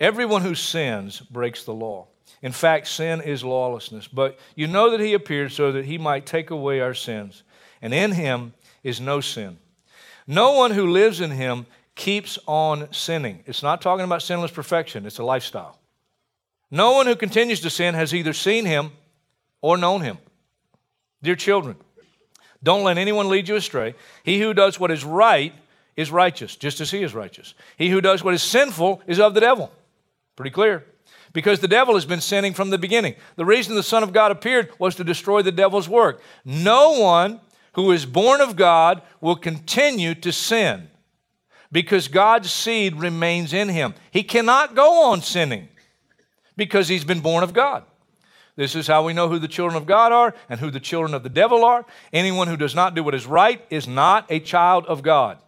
Everyone 0.00 0.42
who 0.42 0.54
sins 0.54 1.20
breaks 1.20 1.64
the 1.64 1.74
law. 1.74 2.06
In 2.42 2.52
fact, 2.52 2.88
sin 2.88 3.20
is 3.20 3.44
lawlessness. 3.44 4.06
But 4.06 4.38
you 4.54 4.66
know 4.66 4.90
that 4.90 5.00
he 5.00 5.14
appeared 5.14 5.52
so 5.52 5.72
that 5.72 5.84
he 5.84 5.98
might 5.98 6.26
take 6.26 6.50
away 6.50 6.80
our 6.80 6.94
sins. 6.94 7.42
And 7.82 7.92
in 7.92 8.12
him 8.12 8.54
is 8.82 9.00
no 9.00 9.20
sin. 9.20 9.58
No 10.26 10.52
one 10.52 10.72
who 10.72 10.86
lives 10.86 11.20
in 11.20 11.30
him 11.30 11.66
keeps 11.94 12.38
on 12.46 12.92
sinning. 12.92 13.42
It's 13.46 13.62
not 13.62 13.80
talking 13.80 14.04
about 14.04 14.22
sinless 14.22 14.50
perfection, 14.50 15.06
it's 15.06 15.18
a 15.18 15.24
lifestyle. 15.24 15.78
No 16.70 16.92
one 16.92 17.06
who 17.06 17.16
continues 17.16 17.60
to 17.60 17.70
sin 17.70 17.94
has 17.94 18.14
either 18.14 18.32
seen 18.32 18.66
him 18.66 18.92
or 19.62 19.76
known 19.76 20.02
him. 20.02 20.18
Dear 21.22 21.34
children, 21.34 21.76
don't 22.62 22.84
let 22.84 22.98
anyone 22.98 23.28
lead 23.28 23.48
you 23.48 23.56
astray. 23.56 23.94
He 24.22 24.38
who 24.38 24.52
does 24.54 24.78
what 24.78 24.90
is 24.90 25.04
right 25.04 25.54
is 25.96 26.12
righteous, 26.12 26.56
just 26.56 26.80
as 26.80 26.90
he 26.90 27.02
is 27.02 27.14
righteous. 27.14 27.54
He 27.76 27.88
who 27.88 28.00
does 28.00 28.22
what 28.22 28.34
is 28.34 28.42
sinful 28.42 29.02
is 29.06 29.18
of 29.18 29.34
the 29.34 29.40
devil. 29.40 29.72
Pretty 30.36 30.50
clear 30.50 30.84
because 31.32 31.60
the 31.60 31.68
devil 31.68 31.94
has 31.94 32.04
been 32.04 32.20
sinning 32.20 32.54
from 32.54 32.70
the 32.70 32.78
beginning. 32.78 33.14
The 33.36 33.44
reason 33.44 33.74
the 33.74 33.82
Son 33.82 34.02
of 34.02 34.12
God 34.12 34.30
appeared 34.30 34.70
was 34.78 34.94
to 34.96 35.04
destroy 35.04 35.42
the 35.42 35.52
devil's 35.52 35.88
work. 35.88 36.20
No 36.44 36.98
one 36.98 37.40
who 37.74 37.92
is 37.92 38.06
born 38.06 38.40
of 38.40 38.56
God 38.56 39.02
will 39.20 39.36
continue 39.36 40.14
to 40.16 40.32
sin 40.32 40.88
because 41.70 42.08
God's 42.08 42.50
seed 42.50 42.96
remains 42.96 43.52
in 43.52 43.68
him. 43.68 43.94
He 44.10 44.22
cannot 44.22 44.74
go 44.74 45.10
on 45.10 45.22
sinning 45.22 45.68
because 46.56 46.88
he's 46.88 47.04
been 47.04 47.20
born 47.20 47.44
of 47.44 47.52
God. 47.52 47.84
This 48.56 48.74
is 48.74 48.88
how 48.88 49.04
we 49.04 49.12
know 49.12 49.28
who 49.28 49.38
the 49.38 49.46
children 49.46 49.76
of 49.76 49.86
God 49.86 50.10
are 50.10 50.34
and 50.48 50.58
who 50.58 50.70
the 50.70 50.80
children 50.80 51.14
of 51.14 51.22
the 51.22 51.28
devil 51.28 51.64
are. 51.64 51.86
Anyone 52.12 52.48
who 52.48 52.56
does 52.56 52.74
not 52.74 52.96
do 52.96 53.04
what 53.04 53.14
is 53.14 53.26
right 53.26 53.64
is 53.70 53.86
not 53.86 54.26
a 54.28 54.40
child 54.40 54.84
of 54.86 55.02
God, 55.02 55.38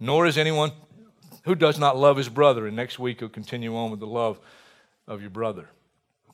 nor 0.00 0.26
is 0.26 0.36
anyone 0.36 0.72
who 1.44 1.54
does 1.54 1.78
not 1.78 1.96
love 1.96 2.16
his 2.16 2.28
brother. 2.28 2.66
And 2.66 2.74
next 2.74 2.98
week, 2.98 3.20
he'll 3.20 3.28
continue 3.28 3.76
on 3.76 3.92
with 3.92 4.00
the 4.00 4.06
love 4.06 4.40
of 5.12 5.20
your 5.20 5.30
brother. 5.30 5.68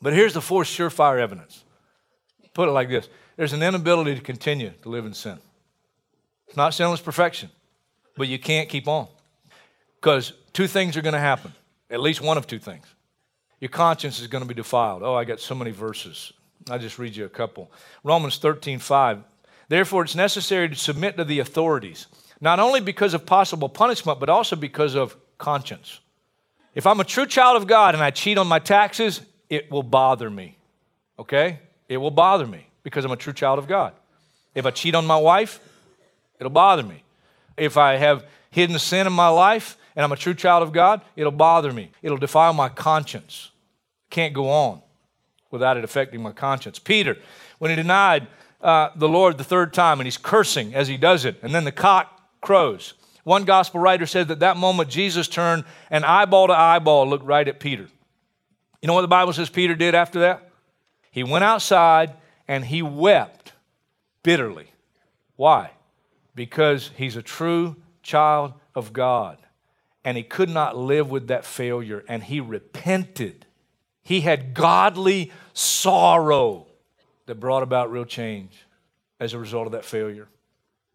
But 0.01 0.13
here's 0.13 0.33
the 0.33 0.41
fourth 0.41 0.67
surefire 0.67 1.19
evidence. 1.19 1.63
Put 2.53 2.69
it 2.69 2.71
like 2.71 2.89
this 2.89 3.09
there's 3.37 3.53
an 3.53 3.63
inability 3.63 4.15
to 4.15 4.21
continue 4.21 4.71
to 4.81 4.89
live 4.89 5.05
in 5.05 5.13
sin. 5.13 5.39
It's 6.47 6.57
not 6.57 6.73
sinless 6.73 7.01
perfection, 7.01 7.49
but 8.17 8.27
you 8.27 8.39
can't 8.39 8.69
keep 8.69 8.87
on. 8.87 9.07
Because 9.95 10.33
two 10.53 10.67
things 10.67 10.97
are 10.97 11.01
going 11.01 11.13
to 11.13 11.19
happen, 11.19 11.53
at 11.89 11.99
least 11.99 12.21
one 12.21 12.37
of 12.37 12.47
two 12.47 12.59
things. 12.59 12.85
Your 13.59 13.69
conscience 13.69 14.19
is 14.19 14.27
going 14.27 14.41
to 14.41 14.47
be 14.47 14.53
defiled. 14.53 15.03
Oh, 15.03 15.15
I 15.15 15.25
got 15.25 15.39
so 15.39 15.53
many 15.53 15.71
verses. 15.71 16.31
I'll 16.69 16.79
just 16.79 16.97
read 16.97 17.15
you 17.15 17.25
a 17.25 17.29
couple. 17.29 17.71
Romans 18.03 18.37
13, 18.37 18.79
5. 18.79 19.23
Therefore, 19.67 20.03
it's 20.03 20.15
necessary 20.15 20.69
to 20.69 20.75
submit 20.75 21.17
to 21.17 21.23
the 21.23 21.39
authorities, 21.39 22.07
not 22.41 22.59
only 22.59 22.79
because 22.79 23.13
of 23.13 23.25
possible 23.25 23.69
punishment, 23.69 24.19
but 24.19 24.29
also 24.29 24.55
because 24.55 24.95
of 24.95 25.15
conscience. 25.37 25.99
If 26.79 26.87
I'm 26.87 27.01
a 27.01 27.03
true 27.03 27.25
child 27.25 27.57
of 27.57 27.67
God 27.67 27.93
and 27.93 28.01
I 28.01 28.09
cheat 28.09 28.37
on 28.37 28.47
my 28.47 28.59
taxes, 28.59 29.19
it 29.49 29.69
will 29.69 29.83
bother 29.83 30.29
me. 30.29 30.55
Okay? 31.19 31.59
It 31.89 31.97
will 31.97 32.09
bother 32.09 32.47
me 32.47 32.67
because 32.83 33.03
I'm 33.03 33.11
a 33.11 33.17
true 33.17 33.33
child 33.33 33.59
of 33.59 33.67
God. 33.67 33.91
If 34.55 34.65
I 34.65 34.71
cheat 34.71 34.95
on 34.95 35.05
my 35.05 35.17
wife, 35.17 35.59
it'll 36.39 36.49
bother 36.51 36.83
me. 36.83 37.03
If 37.57 37.75
I 37.75 37.97
have 37.97 38.25
hidden 38.49 38.79
sin 38.79 39.07
in 39.07 39.11
my 39.11 39.27
life 39.27 39.75
and 39.93 40.05
I'm 40.05 40.13
a 40.13 40.15
true 40.15 40.33
child 40.33 40.63
of 40.63 40.71
God, 40.71 41.01
it'll 41.17 41.33
bother 41.33 41.73
me. 41.73 41.91
It'll 42.01 42.17
defile 42.17 42.53
my 42.53 42.69
conscience. 42.69 43.51
Can't 44.09 44.33
go 44.33 44.49
on 44.49 44.81
without 45.51 45.75
it 45.75 45.83
affecting 45.83 46.21
my 46.21 46.31
conscience. 46.31 46.79
Peter, 46.79 47.17
when 47.57 47.71
he 47.71 47.75
denied 47.75 48.25
uh, 48.61 48.91
the 48.95 49.09
Lord 49.09 49.37
the 49.37 49.43
third 49.43 49.73
time, 49.73 49.99
and 49.99 50.07
he's 50.07 50.15
cursing 50.15 50.73
as 50.73 50.87
he 50.87 50.95
does 50.95 51.25
it, 51.25 51.39
and 51.41 51.53
then 51.53 51.65
the 51.65 51.73
cock 51.73 52.39
crows. 52.39 52.93
One 53.23 53.43
gospel 53.43 53.79
writer 53.79 54.05
said 54.05 54.27
that 54.29 54.39
that 54.39 54.57
moment 54.57 54.89
Jesus 54.89 55.27
turned 55.27 55.65
and 55.89 56.05
eyeball 56.05 56.47
to 56.47 56.53
eyeball 56.53 57.07
looked 57.07 57.25
right 57.25 57.47
at 57.47 57.59
Peter. 57.59 57.87
You 58.81 58.87
know 58.87 58.93
what 58.93 59.01
the 59.01 59.07
Bible 59.07 59.33
says 59.33 59.49
Peter 59.49 59.75
did 59.75 59.93
after 59.93 60.19
that? 60.19 60.51
He 61.11 61.23
went 61.23 61.43
outside 61.43 62.13
and 62.47 62.65
he 62.65 62.81
wept 62.81 63.53
bitterly. 64.23 64.71
Why? 65.35 65.71
Because 66.35 66.91
he's 66.95 67.15
a 67.15 67.21
true 67.21 67.75
child 68.03 68.53
of 68.75 68.93
God 68.93 69.37
and 70.03 70.15
he 70.17 70.23
could 70.23 70.49
not 70.49 70.77
live 70.77 71.11
with 71.11 71.27
that 71.27 71.45
failure 71.45 72.03
and 72.07 72.23
he 72.23 72.39
repented. 72.39 73.45
He 74.01 74.21
had 74.21 74.53
godly 74.53 75.31
sorrow 75.53 76.67
that 77.25 77.35
brought 77.35 77.63
about 77.63 77.91
real 77.91 78.05
change 78.05 78.65
as 79.19 79.33
a 79.33 79.39
result 79.39 79.65
of 79.65 79.73
that 79.73 79.85
failure. 79.85 80.27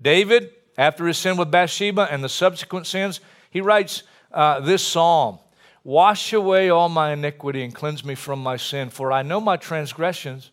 David, 0.01 0.51
after 0.77 1.07
his 1.07 1.19
sin 1.19 1.37
with 1.37 1.51
Bathsheba 1.51 2.09
and 2.11 2.23
the 2.23 2.29
subsequent 2.29 2.87
sins, 2.87 3.21
he 3.51 3.61
writes 3.61 4.03
uh, 4.33 4.61
this 4.61 4.87
psalm 4.87 5.39
Wash 5.85 6.33
away 6.33 6.71
all 6.71 6.89
my 6.89 7.13
iniquity 7.13 7.63
and 7.63 7.75
cleanse 7.75 8.05
me 8.05 8.15
from 8.15 8.43
my 8.43 8.57
sin, 8.57 8.89
for 8.89 9.13
I 9.13 9.23
know 9.23 9.39
my 9.39 9.59
transgressions, 9.59 10.51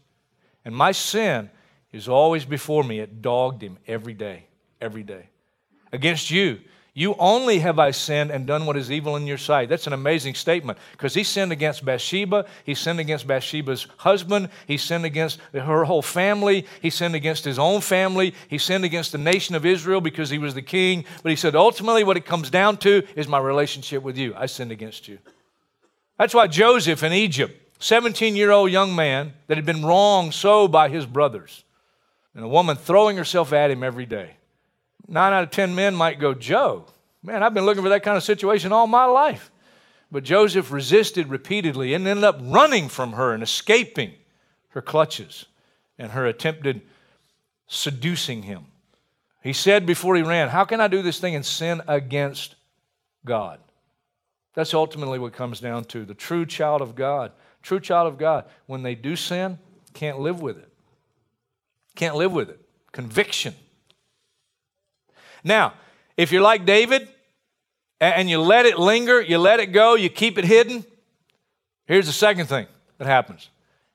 and 0.66 0.76
my 0.76 0.92
sin 0.92 1.50
is 1.94 2.10
always 2.10 2.44
before 2.44 2.84
me. 2.84 3.00
It 3.00 3.22
dogged 3.22 3.62
him 3.62 3.78
every 3.88 4.14
day, 4.14 4.48
every 4.82 5.04
day. 5.04 5.30
Against 5.94 6.32
you, 6.32 6.60
you 6.94 7.16
only 7.20 7.60
have 7.60 7.80
I 7.80 7.92
sinned 7.92 8.32
and 8.32 8.46
done 8.46 8.66
what 8.66 8.76
is 8.76 8.92
evil 8.92 9.16
in 9.16 9.26
your 9.26 9.38
sight. 9.38 9.70
That's 9.70 9.88
an 9.88 9.94
amazing 9.94 10.36
statement 10.36 10.78
because 10.92 11.14
he 11.14 11.24
sinned 11.24 11.54
against 11.54 11.86
Bathsheba. 11.86 12.46
He 12.66 12.76
sinned 12.76 13.00
against 13.00 13.26
Bathsheba's 13.26 13.88
husband. 13.98 14.50
He 14.68 14.76
sinned 14.76 15.06
against 15.06 15.40
her 15.54 15.86
whole 15.86 16.02
family. 16.02 16.66
He 16.82 16.90
sinned 16.90 17.16
against 17.16 17.46
his 17.46 17.58
own 17.58 17.80
family. 17.80 18.34
He 18.50 18.58
sinned 18.58 18.84
against 18.84 19.14
the 19.14 19.18
nation 19.18 19.56
of 19.56 19.66
Israel 19.66 20.02
because 20.02 20.30
he 20.30 20.38
was 20.38 20.54
the 20.54 20.62
king. 20.62 21.06
But 21.24 21.30
he 21.30 21.38
said, 21.38 21.56
ultimately, 21.56 22.04
what 22.04 22.18
it 22.18 22.26
comes 22.26 22.50
down 22.50 22.76
to 22.80 23.04
is 23.16 23.26
my 23.26 23.40
relationship 23.40 24.04
with 24.04 24.18
you. 24.18 24.34
I 24.36 24.48
sinned 24.48 24.74
against 24.74 25.08
you. 25.08 25.20
That's 26.18 26.34
why 26.34 26.48
Joseph 26.48 27.04
in 27.04 27.14
Egypt, 27.14 27.58
17 27.80 28.36
year 28.36 28.52
old 28.52 28.70
young 28.70 28.94
man 28.94 29.34
that 29.48 29.58
had 29.58 29.66
been 29.66 29.86
wronged 29.86 30.34
so 30.34 30.68
by 30.68 30.90
his 30.90 31.06
brothers, 31.06 31.64
and 32.36 32.44
a 32.44 32.50
woman 32.50 32.76
throwing 32.76 33.16
herself 33.16 33.54
at 33.54 33.72
him 33.72 33.82
every 33.82 34.06
day 34.06 34.36
nine 35.12 35.34
out 35.34 35.44
of 35.44 35.52
10 35.52 35.76
men 35.76 35.94
might 35.94 36.20
go, 36.20 36.34
Joe, 36.34 36.86
man, 37.22 37.44
I've 37.44 37.54
been 37.54 37.66
looking 37.66 37.84
for 37.84 37.90
that 37.90 38.04
kind 38.04 38.18
of 38.18 38.24
situation 38.24 38.72
all 38.72 38.88
my 38.88 39.06
life. 39.06 39.52
But 40.12 40.24
Joseph 40.24 40.72
resisted 40.72 41.28
repeatedly 41.28 41.94
and 41.94 42.08
ended 42.08 42.24
up 42.24 42.40
running 42.42 42.90
from 42.90 43.14
her 43.14 43.34
and 43.34 43.42
escaping 43.42 44.14
her 44.70 44.82
clutches 44.82 45.46
and 45.98 46.12
her 46.12 46.26
attempted 46.26 46.82
seducing 47.68 48.44
him. 48.44 48.66
He 49.42 49.54
said 49.54 49.86
before 49.86 50.16
he 50.16 50.22
ran, 50.22 50.50
How 50.50 50.66
can 50.66 50.82
I 50.82 50.88
do 50.88 51.02
this 51.02 51.20
thing 51.20 51.36
and 51.36 51.46
sin 51.46 51.82
against 51.88 52.56
God? 53.26 53.60
That's 54.54 54.74
ultimately 54.74 55.18
what 55.18 55.34
comes 55.34 55.60
down 55.60 55.86
to. 55.86 56.06
The 56.06 56.14
true 56.14 56.46
child 56.46 56.82
of 56.82 56.96
God, 56.96 57.32
true 57.62 57.80
child 57.80 58.08
of 58.08 58.18
God, 58.18 58.46
when 58.66 58.84
they 58.84 58.96
do 58.96 59.16
sin, 59.16 59.60
can't 59.94 60.20
live 60.20 60.42
with 60.42 60.58
it. 60.58 60.72
Can't 61.96 62.16
live 62.16 62.34
with 62.34 62.50
it. 62.50 62.60
Conviction. 62.92 63.56
Now, 65.44 65.74
if 66.18 66.32
you're 66.32 66.42
like 66.42 66.66
David 66.66 67.08
and 68.00 68.30
you 68.30 68.42
let 68.42 68.66
it 68.66 68.78
linger, 68.78 69.22
you 69.22 69.38
let 69.38 69.60
it 69.60 69.68
go, 69.68 69.96
you 69.96 70.10
keep 70.10 70.38
it 70.38 70.46
hidden, 70.46 70.86
here's 71.86 72.08
the 72.08 72.14
second 72.14 72.48
thing 72.48 72.68
that 72.98 73.08
happens. 73.08 73.50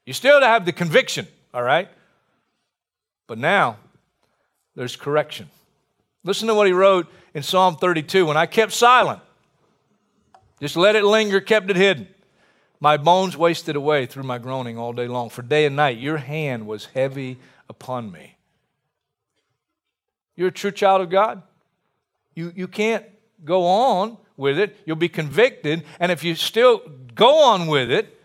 You 0.04 0.12
still 0.12 0.40
have 0.40 0.64
the 0.64 0.72
conviction, 0.72 1.26
all 1.52 1.62
right? 1.62 1.88
But 3.26 3.38
now 3.38 3.78
there's 4.74 4.96
correction. 4.96 5.50
Listen 6.24 6.48
to 6.48 6.54
what 6.54 6.66
he 6.66 6.72
wrote 6.72 7.06
in 7.34 7.42
Psalm 7.42 7.76
32 7.76 8.26
when 8.26 8.36
I 8.36 8.46
kept 8.46 8.72
silent, 8.72 9.20
just 10.60 10.76
let 10.76 10.96
it 10.96 11.04
linger, 11.04 11.40
kept 11.40 11.70
it 11.70 11.76
hidden. 11.76 12.08
My 12.80 12.96
bones 12.96 13.36
wasted 13.36 13.76
away 13.76 14.06
through 14.06 14.22
my 14.24 14.38
groaning 14.38 14.78
all 14.78 14.92
day 14.92 15.08
long. 15.08 15.30
For 15.30 15.42
day 15.42 15.66
and 15.66 15.76
night, 15.76 15.98
your 15.98 16.18
hand 16.18 16.66
was 16.66 16.86
heavy 16.86 17.38
upon 17.68 18.12
me. 18.12 18.35
You're 20.36 20.48
a 20.48 20.52
true 20.52 20.70
child 20.70 21.00
of 21.00 21.10
God. 21.10 21.42
You, 22.34 22.52
you 22.54 22.68
can't 22.68 23.04
go 23.44 23.64
on 23.64 24.18
with 24.36 24.58
it. 24.58 24.76
You'll 24.84 24.96
be 24.96 25.08
convicted. 25.08 25.84
And 25.98 26.12
if 26.12 26.22
you 26.22 26.34
still 26.34 26.82
go 27.14 27.42
on 27.42 27.66
with 27.66 27.90
it, 27.90 28.20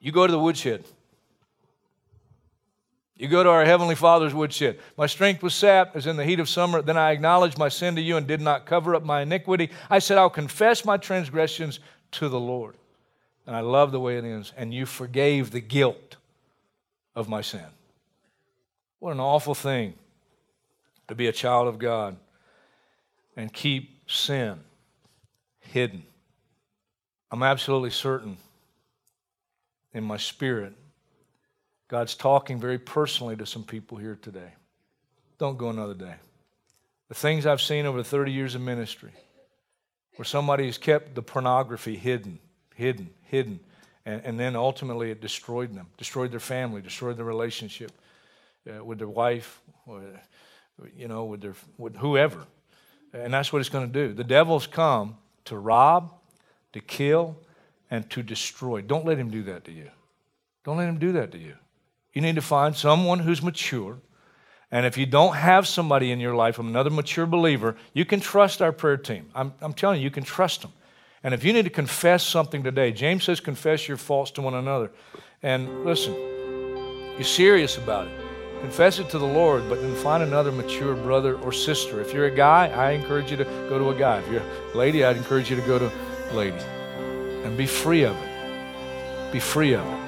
you 0.00 0.12
go 0.12 0.26
to 0.26 0.32
the 0.32 0.38
woodshed. 0.38 0.84
You 3.16 3.28
go 3.28 3.42
to 3.42 3.50
our 3.50 3.64
Heavenly 3.64 3.94
Father's 3.94 4.34
woodshed. 4.34 4.78
My 4.96 5.06
strength 5.06 5.42
was 5.42 5.54
sapped 5.54 5.94
as 5.94 6.06
in 6.06 6.16
the 6.16 6.24
heat 6.24 6.40
of 6.40 6.48
summer. 6.48 6.82
Then 6.82 6.96
I 6.96 7.12
acknowledged 7.12 7.58
my 7.58 7.68
sin 7.68 7.94
to 7.96 8.00
you 8.00 8.16
and 8.16 8.26
did 8.26 8.40
not 8.40 8.66
cover 8.66 8.94
up 8.94 9.04
my 9.04 9.22
iniquity. 9.22 9.70
I 9.90 9.98
said, 9.98 10.18
I'll 10.18 10.30
confess 10.30 10.84
my 10.84 10.96
transgressions 10.96 11.78
to 12.12 12.28
the 12.28 12.40
Lord. 12.40 12.74
And 13.46 13.54
I 13.54 13.60
love 13.60 13.92
the 13.92 14.00
way 14.00 14.16
it 14.18 14.24
ends. 14.24 14.52
And 14.56 14.72
you 14.72 14.86
forgave 14.86 15.50
the 15.50 15.60
guilt 15.60 16.16
of 17.14 17.28
my 17.28 17.42
sin. 17.42 17.66
What 18.98 19.12
an 19.12 19.20
awful 19.20 19.54
thing 19.54 19.94
to 21.12 21.16
be 21.16 21.26
a 21.26 21.32
child 21.32 21.68
of 21.68 21.78
God 21.78 22.16
and 23.36 23.52
keep 23.52 24.08
sin 24.10 24.58
hidden. 25.60 26.04
I'm 27.30 27.42
absolutely 27.42 27.90
certain 27.90 28.38
in 29.92 30.04
my 30.04 30.16
spirit 30.16 30.72
God's 31.88 32.14
talking 32.14 32.58
very 32.58 32.78
personally 32.78 33.36
to 33.36 33.44
some 33.44 33.62
people 33.62 33.98
here 33.98 34.18
today. 34.22 34.54
Don't 35.36 35.58
go 35.58 35.68
another 35.68 35.92
day. 35.92 36.14
The 37.10 37.14
things 37.14 37.44
I've 37.44 37.60
seen 37.60 37.84
over 37.84 38.02
30 38.02 38.32
years 38.32 38.54
of 38.54 38.62
ministry, 38.62 39.12
where 40.16 40.24
somebody 40.24 40.64
has 40.64 40.78
kept 40.78 41.14
the 41.14 41.20
pornography 41.20 41.96
hidden, 41.96 42.38
hidden, 42.74 43.10
hidden, 43.24 43.60
and, 44.06 44.22
and 44.24 44.40
then 44.40 44.56
ultimately 44.56 45.10
it 45.10 45.20
destroyed 45.20 45.74
them, 45.74 45.88
destroyed 45.98 46.30
their 46.30 46.40
family, 46.40 46.80
destroyed 46.80 47.18
their 47.18 47.26
relationship 47.26 47.92
uh, 48.66 48.82
with 48.82 48.96
their 48.96 49.08
wife, 49.08 49.60
you 50.96 51.08
know, 51.08 51.24
with, 51.24 51.40
their, 51.40 51.54
with 51.78 51.96
whoever. 51.96 52.46
And 53.12 53.32
that's 53.32 53.52
what 53.52 53.60
it's 53.60 53.68
going 53.68 53.90
to 53.90 53.92
do. 53.92 54.14
The 54.14 54.24
devil's 54.24 54.66
come 54.66 55.16
to 55.44 55.56
rob, 55.58 56.12
to 56.72 56.80
kill, 56.80 57.36
and 57.90 58.08
to 58.10 58.22
destroy. 58.22 58.80
Don't 58.80 59.04
let 59.04 59.18
him 59.18 59.30
do 59.30 59.42
that 59.44 59.64
to 59.64 59.72
you. 59.72 59.90
Don't 60.64 60.78
let 60.78 60.88
him 60.88 60.98
do 60.98 61.12
that 61.12 61.32
to 61.32 61.38
you. 61.38 61.54
You 62.14 62.22
need 62.22 62.36
to 62.36 62.42
find 62.42 62.74
someone 62.74 63.18
who's 63.18 63.42
mature. 63.42 63.98
And 64.70 64.86
if 64.86 64.96
you 64.96 65.04
don't 65.04 65.34
have 65.34 65.66
somebody 65.66 66.10
in 66.10 66.20
your 66.20 66.34
life, 66.34 66.58
another 66.58 66.90
mature 66.90 67.26
believer, 67.26 67.76
you 67.92 68.04
can 68.04 68.20
trust 68.20 68.62
our 68.62 68.72
prayer 68.72 68.96
team. 68.96 69.28
I'm, 69.34 69.52
I'm 69.60 69.74
telling 69.74 70.00
you, 70.00 70.04
you 70.04 70.10
can 70.10 70.24
trust 70.24 70.62
them. 70.62 70.72
And 71.22 71.34
if 71.34 71.44
you 71.44 71.52
need 71.52 71.64
to 71.64 71.70
confess 71.70 72.24
something 72.26 72.62
today, 72.62 72.92
James 72.92 73.24
says, 73.24 73.40
confess 73.40 73.86
your 73.86 73.96
faults 73.96 74.30
to 74.32 74.42
one 74.42 74.54
another. 74.54 74.90
And 75.42 75.84
listen, 75.84 76.14
you're 76.14 77.24
serious 77.24 77.76
about 77.76 78.06
it 78.06 78.21
confess 78.62 79.00
it 79.00 79.10
to 79.10 79.18
the 79.18 79.26
Lord, 79.26 79.68
but 79.68 79.82
then 79.82 79.94
find 79.96 80.22
another 80.22 80.52
mature 80.52 80.94
brother 80.94 81.36
or 81.38 81.52
sister. 81.52 82.00
If 82.00 82.14
you're 82.14 82.26
a 82.26 82.34
guy, 82.34 82.68
I 82.68 82.92
encourage 82.92 83.30
you 83.30 83.36
to 83.36 83.44
go 83.44 83.78
to 83.78 83.90
a 83.90 83.94
guy. 83.94 84.20
If 84.20 84.30
you're 84.30 84.40
a 84.40 84.76
lady, 84.76 85.04
I'd 85.04 85.16
encourage 85.16 85.50
you 85.50 85.56
to 85.56 85.66
go 85.66 85.78
to 85.78 85.92
a 86.30 86.32
lady. 86.32 86.56
And 87.44 87.56
be 87.56 87.66
free 87.66 88.04
of 88.04 88.16
it. 88.16 89.32
Be 89.32 89.40
free 89.40 89.74
of 89.74 89.84
it. 89.84 90.01